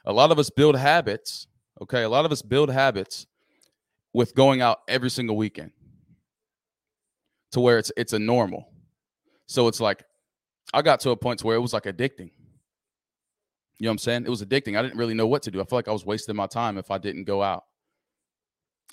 A 0.05 0.13
lot 0.13 0.31
of 0.31 0.39
us 0.39 0.49
build 0.49 0.75
habits. 0.75 1.47
Okay. 1.81 2.03
A 2.03 2.09
lot 2.09 2.25
of 2.25 2.31
us 2.31 2.41
build 2.41 2.69
habits 2.69 3.27
with 4.13 4.35
going 4.35 4.61
out 4.61 4.79
every 4.87 5.09
single 5.09 5.37
weekend 5.37 5.71
to 7.51 7.59
where 7.59 7.77
it's 7.77 7.91
it's 7.97 8.13
a 8.13 8.19
normal. 8.19 8.69
So 9.47 9.67
it's 9.67 9.79
like 9.79 10.03
I 10.73 10.81
got 10.81 10.99
to 11.01 11.11
a 11.11 11.17
point 11.17 11.39
to 11.39 11.47
where 11.47 11.55
it 11.55 11.61
was 11.61 11.73
like 11.73 11.83
addicting. 11.83 12.31
You 13.79 13.85
know 13.85 13.89
what 13.89 13.93
I'm 13.93 13.97
saying? 13.99 14.25
It 14.25 14.29
was 14.29 14.43
addicting. 14.43 14.77
I 14.77 14.81
didn't 14.81 14.97
really 14.97 15.15
know 15.15 15.27
what 15.27 15.41
to 15.43 15.51
do. 15.51 15.59
I 15.59 15.63
felt 15.63 15.79
like 15.79 15.87
I 15.87 15.91
was 15.91 16.05
wasting 16.05 16.35
my 16.35 16.47
time 16.47 16.77
if 16.77 16.91
I 16.91 16.97
didn't 16.97 17.23
go 17.23 17.41
out. 17.41 17.63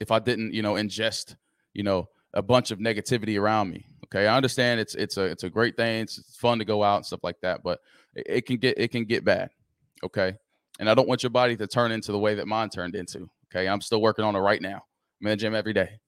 If 0.00 0.10
I 0.10 0.18
didn't, 0.18 0.54
you 0.54 0.62
know, 0.62 0.74
ingest, 0.74 1.36
you 1.74 1.82
know, 1.82 2.08
a 2.32 2.42
bunch 2.42 2.70
of 2.70 2.78
negativity 2.78 3.38
around 3.38 3.70
me. 3.70 3.84
Okay, 4.06 4.26
I 4.26 4.36
understand 4.36 4.80
it's 4.80 4.94
it's 4.94 5.18
a 5.18 5.24
it's 5.24 5.44
a 5.44 5.50
great 5.50 5.76
thing. 5.76 6.02
It's, 6.02 6.18
it's 6.18 6.36
fun 6.36 6.58
to 6.58 6.64
go 6.64 6.82
out 6.82 6.96
and 6.96 7.06
stuff 7.06 7.20
like 7.22 7.38
that, 7.42 7.62
but 7.62 7.80
it, 8.14 8.26
it 8.28 8.46
can 8.46 8.56
get 8.56 8.78
it 8.78 8.88
can 8.88 9.04
get 9.04 9.24
bad. 9.24 9.50
Okay, 10.02 10.36
and 10.78 10.88
I 10.88 10.94
don't 10.94 11.08
want 11.08 11.22
your 11.22 11.30
body 11.30 11.56
to 11.56 11.66
turn 11.66 11.92
into 11.92 12.12
the 12.12 12.18
way 12.18 12.34
that 12.34 12.46
mine 12.46 12.70
turned 12.70 12.94
into. 12.94 13.28
Okay, 13.50 13.68
I'm 13.68 13.80
still 13.80 14.00
working 14.00 14.24
on 14.24 14.36
it 14.36 14.40
right 14.40 14.60
now. 14.60 14.82
I'm 15.20 15.26
in 15.26 15.30
the 15.30 15.36
gym 15.36 15.54
every 15.54 15.72
day. 15.72 15.98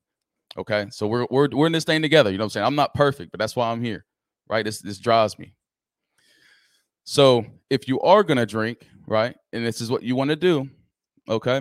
Okay, 0.58 0.86
so 0.90 1.06
we're 1.06 1.26
we're 1.30 1.48
we're 1.50 1.66
in 1.66 1.72
this 1.72 1.84
thing 1.84 2.02
together. 2.02 2.30
You 2.30 2.38
know 2.38 2.44
what 2.44 2.46
I'm 2.46 2.50
saying? 2.50 2.66
I'm 2.66 2.74
not 2.74 2.94
perfect, 2.94 3.30
but 3.30 3.38
that's 3.38 3.56
why 3.56 3.70
I'm 3.70 3.82
here. 3.82 4.04
Right? 4.48 4.64
This 4.64 4.80
this 4.80 4.98
drives 4.98 5.38
me. 5.38 5.54
So 7.04 7.44
if 7.70 7.88
you 7.88 8.00
are 8.00 8.22
gonna 8.22 8.46
drink, 8.46 8.86
right, 9.06 9.34
and 9.52 9.64
this 9.64 9.80
is 9.80 9.90
what 9.90 10.02
you 10.02 10.16
want 10.16 10.30
to 10.30 10.36
do, 10.36 10.68
okay, 11.28 11.60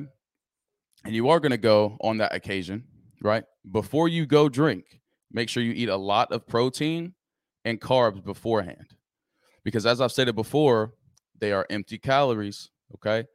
and 1.05 1.15
you 1.15 1.29
are 1.29 1.39
gonna 1.39 1.57
go 1.57 1.97
on 2.01 2.17
that 2.17 2.33
occasion, 2.33 2.83
right? 3.21 3.43
Before 3.71 4.07
you 4.07 4.25
go 4.25 4.49
drink, 4.49 4.99
make 5.31 5.49
sure 5.49 5.63
you 5.63 5.73
eat 5.73 5.89
a 5.89 5.95
lot 5.95 6.31
of 6.31 6.47
protein 6.47 7.13
and 7.65 7.79
carbs 7.79 8.23
beforehand. 8.23 8.95
Because 9.63 9.85
as 9.85 10.01
I've 10.01 10.11
stated 10.11 10.35
before, 10.35 10.93
they 11.39 11.51
are 11.51 11.65
empty 11.69 11.97
calories. 11.97 12.69
Okay. 12.95 13.25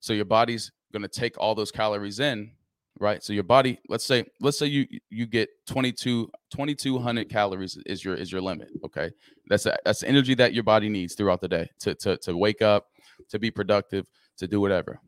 So 0.00 0.12
your 0.12 0.24
body's 0.24 0.70
going 0.92 1.02
to 1.02 1.08
take 1.08 1.38
all 1.38 1.54
those 1.54 1.70
calories 1.70 2.20
in, 2.20 2.52
right? 3.00 3.22
So 3.22 3.32
your 3.32 3.44
body, 3.44 3.78
let's 3.88 4.04
say, 4.04 4.24
let's 4.40 4.58
say 4.58 4.66
you 4.66 4.86
you 5.10 5.26
get 5.26 5.48
22 5.66 6.30
2200 6.50 7.28
calories 7.28 7.78
is 7.86 8.04
your 8.04 8.14
is 8.14 8.30
your 8.30 8.40
limit. 8.40 8.68
Okay. 8.84 9.10
That's 9.48 9.66
a, 9.66 9.76
that's 9.84 10.02
energy 10.02 10.34
that 10.34 10.54
your 10.54 10.64
body 10.64 10.88
needs 10.88 11.14
throughout 11.14 11.40
the 11.40 11.48
day 11.48 11.70
to, 11.80 11.94
to 11.96 12.16
to 12.18 12.36
wake 12.36 12.62
up, 12.62 12.86
to 13.30 13.38
be 13.38 13.50
productive, 13.50 14.06
to 14.36 14.46
do 14.46 14.60
whatever. 14.60 15.00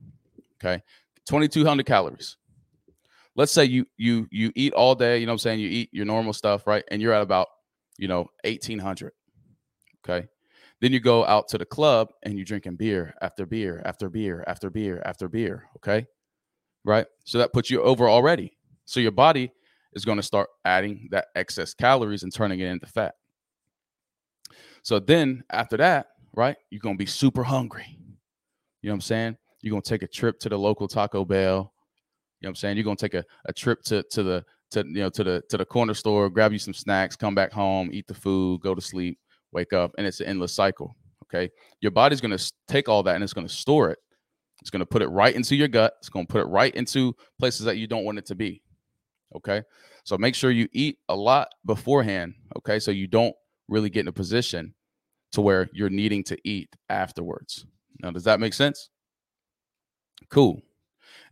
Okay. 0.63 0.83
2200 1.27 1.87
calories 1.87 2.37
let's 3.37 3.53
say 3.53 3.65
you 3.65 3.87
you 3.97 4.27
you 4.31 4.53
eat 4.55 4.73
all 4.75 4.95
day, 4.95 5.19
you 5.19 5.27
know 5.27 5.33
what 5.33 5.35
I'm 5.35 5.39
saying? 5.39 5.61
You 5.61 5.69
eat 5.69 5.89
your 5.93 6.05
normal 6.05 6.33
stuff, 6.33 6.67
right? 6.67 6.85
And 6.91 7.01
you're 7.01 7.13
at 7.13 7.23
about, 7.23 7.49
you 7.97 8.09
know, 8.09 8.29
1800. 8.45 9.13
Okay. 10.05 10.29
Then 10.81 10.93
you 10.93 11.01
go 11.01 11.25
out 11.27 11.49
to 11.49 11.59
the 11.59 11.67
club 11.67 12.09
and 12.23 12.37
you're 12.37 12.45
drinking 12.45 12.77
beer 12.77 13.15
after 13.21 13.45
beer 13.45 13.83
after 13.85 14.09
beer 14.09 14.45
after 14.47 14.71
beer 14.71 15.03
after 15.05 15.29
beer. 15.29 15.69
Okay. 15.77 16.07
Right. 16.85 17.07
So 17.25 17.39
that 17.39 17.53
puts 17.53 17.71
you 17.71 17.83
over 17.83 18.09
already. 18.09 18.57
So 18.87 19.01
your 19.01 19.13
body 19.13 19.53
is 19.93 20.05
going 20.05 20.17
to 20.17 20.23
start 20.23 20.49
adding 20.65 21.09
that 21.11 21.27
excess 21.35 21.75
calories 21.75 22.23
and 22.23 22.33
turning 22.33 22.61
it 22.61 22.67
into 22.67 22.87
fat. 22.87 23.15
So 24.83 24.99
then 24.99 25.45
after 25.51 25.77
that, 25.77 26.07
right, 26.35 26.57
you're 26.71 26.81
going 26.81 26.97
to 26.97 26.99
be 26.99 27.07
super 27.07 27.43
hungry. 27.43 27.99
You 28.81 28.89
know 28.89 28.93
what 28.93 28.97
I'm 28.97 29.01
saying? 29.03 29.37
You're 29.61 29.73
going 29.73 29.83
to 29.83 29.89
take 29.89 30.03
a 30.03 30.09
trip 30.09 30.39
to 30.41 30.49
the 30.49 30.59
local 30.59 30.89
Taco 30.89 31.27
Bell 31.27 31.73
you 32.41 32.47
know 32.47 32.49
what 32.49 32.51
I'm 32.53 32.57
saying? 32.57 32.77
You're 32.79 32.85
gonna 32.85 32.97
take 32.97 33.15
a, 33.15 33.25
a 33.45 33.53
trip 33.53 33.83
to 33.83 34.03
to 34.03 34.23
the 34.23 34.45
to 34.71 34.81
you 34.87 35.03
know 35.03 35.11
to 35.11 35.25
the 35.25 35.43
to 35.51 35.59
the 35.59 35.65
corner 35.65 35.93
store, 35.93 36.31
grab 36.31 36.53
you 36.53 36.59
some 36.59 36.73
snacks, 36.73 37.15
come 37.15 37.35
back 37.35 37.53
home, 37.53 37.91
eat 37.93 38.07
the 38.07 38.15
food, 38.15 38.63
go 38.63 38.75
to 38.75 38.81
sleep, 38.81 39.19
wake 39.53 39.73
up, 39.73 39.93
and 39.99 40.07
it's 40.07 40.21
an 40.21 40.27
endless 40.27 40.55
cycle. 40.55 40.97
Okay. 41.25 41.51
Your 41.81 41.93
body's 41.93 42.21
gonna 42.21 42.39
take 42.69 42.89
all 42.89 43.03
that 43.05 43.15
and 43.15 43.23
it's 43.23 43.33
gonna 43.33 43.49
store 43.49 43.91
it. 43.91 43.99
It's 44.61 44.71
gonna 44.71 44.87
put 44.87 45.03
it 45.03 45.09
right 45.09 45.35
into 45.35 45.55
your 45.55 45.69
gut. 45.69 45.95
It's 45.99 46.09
gonna 46.09 46.27
put 46.27 46.41
it 46.41 46.49
right 46.49 46.75
into 46.75 47.15
places 47.39 47.65
that 47.67 47.77
you 47.77 47.87
don't 47.87 48.05
want 48.05 48.19
it 48.19 48.27
to 48.27 48.35
be. 48.35 48.63
Okay. 49.37 49.63
So 50.05 50.19
make 50.19 50.35
sure 50.35 50.51
you 50.51 50.69
eat 50.73 50.99
a 51.09 51.15
lot 51.15 51.49
beforehand. 51.65 52.35
Okay. 52.59 52.81
So 52.81 52.91
you 52.91 53.07
don't 53.07 53.35
really 53.69 53.91
get 53.91 54.01
in 54.01 54.09
a 54.09 54.13
position 54.13 54.75
to 55.33 55.41
where 55.41 55.69
you're 55.73 55.89
needing 55.91 56.25
to 56.25 56.37
eat 56.45 56.75
afterwards. 56.89 57.65
Now, 58.03 58.11
does 58.11 58.25
that 58.25 58.41
make 58.41 58.55
sense? 58.55 58.91
Cool. 60.29 60.61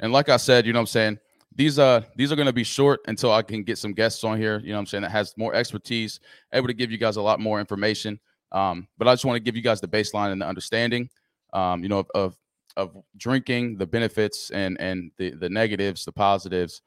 And 0.01 0.13
like 0.13 0.29
I 0.29 0.37
said, 0.37 0.67
you 0.67 0.73
know 0.73 0.79
what 0.79 0.83
I'm 0.83 0.87
saying? 0.87 1.19
These 1.59 1.81
uh 1.81 2.03
these 2.15 2.31
are 2.31 2.37
gonna 2.37 2.53
be 2.53 2.63
short 2.63 3.01
until 3.09 3.33
I 3.33 3.43
can 3.43 3.65
get 3.65 3.79
some 3.79 3.93
guests 3.93 4.23
on 4.23 4.39
here, 4.39 4.61
you 4.61 4.69
know 4.69 4.75
what 4.75 4.83
I'm 4.83 4.87
saying, 4.87 5.03
that 5.03 5.11
has 5.11 5.35
more 5.37 5.55
expertise, 5.55 6.21
able 6.53 6.69
to 6.69 6.73
give 6.73 6.93
you 6.93 6.99
guys 6.99 7.17
a 7.17 7.23
lot 7.23 7.41
more 7.41 7.59
information. 7.59 8.21
Um, 8.53 8.87
but 8.97 9.09
I 9.09 9.13
just 9.13 9.25
want 9.25 9.37
to 9.37 9.41
give 9.41 9.57
you 9.57 9.63
guys 9.63 9.81
the 9.81 9.89
baseline 9.89 10.31
and 10.31 10.41
the 10.41 10.47
understanding, 10.47 11.11
um, 11.53 11.83
you 11.83 11.89
know, 11.89 11.99
of, 11.99 12.07
of 12.15 12.37
of 12.77 12.97
drinking, 13.17 13.77
the 13.77 13.87
benefits 13.87 14.51
and 14.51 14.81
and 14.81 15.11
the 15.19 15.31
the 15.31 15.49
negatives, 15.49 16.05
the 16.05 16.13
positives, 16.13 16.81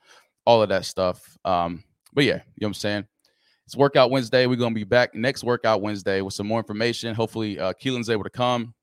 all 0.45 0.63
of 0.63 0.69
that 0.69 0.85
stuff. 0.85 1.37
Um, 1.43 1.83
but 2.13 2.23
yeah, 2.23 2.35
you 2.35 2.61
know 2.61 2.67
what 2.67 2.67
I'm 2.67 2.73
saying? 2.75 3.07
It's 3.65 3.75
workout 3.75 4.09
Wednesday. 4.09 4.47
We're 4.47 4.55
gonna 4.55 4.73
be 4.73 4.85
back 4.85 5.13
next 5.13 5.43
workout 5.43 5.81
Wednesday 5.81 6.21
with 6.21 6.33
some 6.33 6.47
more 6.47 6.59
information. 6.59 7.13
Hopefully, 7.13 7.59
uh, 7.59 7.73
Keelan's 7.73 8.09
able 8.09 8.23
to 8.23 8.29
come. 8.29 8.73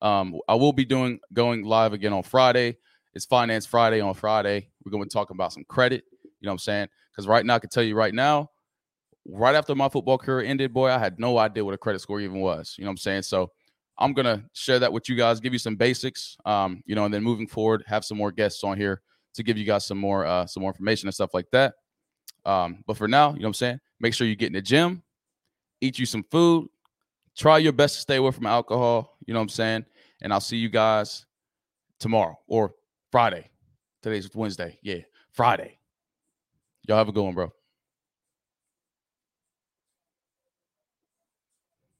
Um, 0.00 0.40
I 0.48 0.54
will 0.54 0.72
be 0.72 0.86
doing 0.86 1.20
going 1.34 1.62
live 1.62 1.92
again 1.92 2.14
on 2.14 2.22
Friday. 2.22 2.78
It's 3.16 3.24
Finance 3.24 3.64
Friday 3.64 4.02
on 4.02 4.12
Friday. 4.12 4.68
We're 4.84 4.90
going 4.90 5.02
to 5.02 5.08
talk 5.08 5.30
about 5.30 5.50
some 5.50 5.64
credit. 5.64 6.04
You 6.22 6.28
know 6.42 6.50
what 6.50 6.56
I'm 6.56 6.58
saying? 6.58 6.88
Because 7.10 7.26
right 7.26 7.46
now, 7.46 7.54
I 7.54 7.58
can 7.58 7.70
tell 7.70 7.82
you 7.82 7.96
right 7.96 8.12
now, 8.12 8.50
right 9.26 9.54
after 9.54 9.74
my 9.74 9.88
football 9.88 10.18
career 10.18 10.46
ended, 10.46 10.74
boy, 10.74 10.90
I 10.90 10.98
had 10.98 11.18
no 11.18 11.38
idea 11.38 11.64
what 11.64 11.72
a 11.72 11.78
credit 11.78 12.00
score 12.00 12.20
even 12.20 12.40
was. 12.40 12.74
You 12.76 12.84
know 12.84 12.90
what 12.90 12.92
I'm 12.92 12.96
saying? 12.98 13.22
So 13.22 13.52
I'm 13.96 14.12
going 14.12 14.26
to 14.26 14.44
share 14.52 14.78
that 14.80 14.92
with 14.92 15.08
you 15.08 15.16
guys, 15.16 15.40
give 15.40 15.54
you 15.54 15.58
some 15.58 15.76
basics, 15.76 16.36
um, 16.44 16.82
you 16.84 16.94
know, 16.94 17.06
and 17.06 17.14
then 17.14 17.22
moving 17.22 17.46
forward, 17.46 17.84
have 17.86 18.04
some 18.04 18.18
more 18.18 18.30
guests 18.30 18.62
on 18.62 18.76
here 18.76 19.00
to 19.32 19.42
give 19.42 19.56
you 19.56 19.64
guys 19.64 19.86
some 19.86 19.96
more 19.96 20.26
uh, 20.26 20.44
some 20.44 20.60
more 20.60 20.72
information 20.72 21.08
and 21.08 21.14
stuff 21.14 21.32
like 21.32 21.50
that. 21.52 21.72
Um, 22.44 22.84
but 22.86 22.98
for 22.98 23.08
now, 23.08 23.28
you 23.28 23.38
know 23.38 23.44
what 23.44 23.48
I'm 23.48 23.54
saying? 23.54 23.80
Make 23.98 24.12
sure 24.12 24.26
you 24.26 24.36
get 24.36 24.48
in 24.48 24.52
the 24.52 24.60
gym, 24.60 25.02
eat 25.80 25.98
you 25.98 26.04
some 26.04 26.24
food, 26.30 26.68
try 27.34 27.56
your 27.56 27.72
best 27.72 27.94
to 27.94 28.00
stay 28.02 28.16
away 28.16 28.32
from 28.32 28.44
alcohol. 28.44 29.16
You 29.26 29.32
know 29.32 29.40
what 29.40 29.44
I'm 29.44 29.48
saying? 29.48 29.86
And 30.20 30.34
I'll 30.34 30.40
see 30.40 30.58
you 30.58 30.68
guys 30.68 31.24
tomorrow 31.98 32.38
or 32.46 32.74
Friday. 33.16 33.48
Today's 34.02 34.28
Wednesday. 34.34 34.78
Yeah, 34.82 34.98
Friday. 35.32 35.78
Y'all 36.86 36.98
have 36.98 37.08
a 37.08 37.12
good 37.12 37.24
one, 37.24 37.34
bro. 37.34 37.50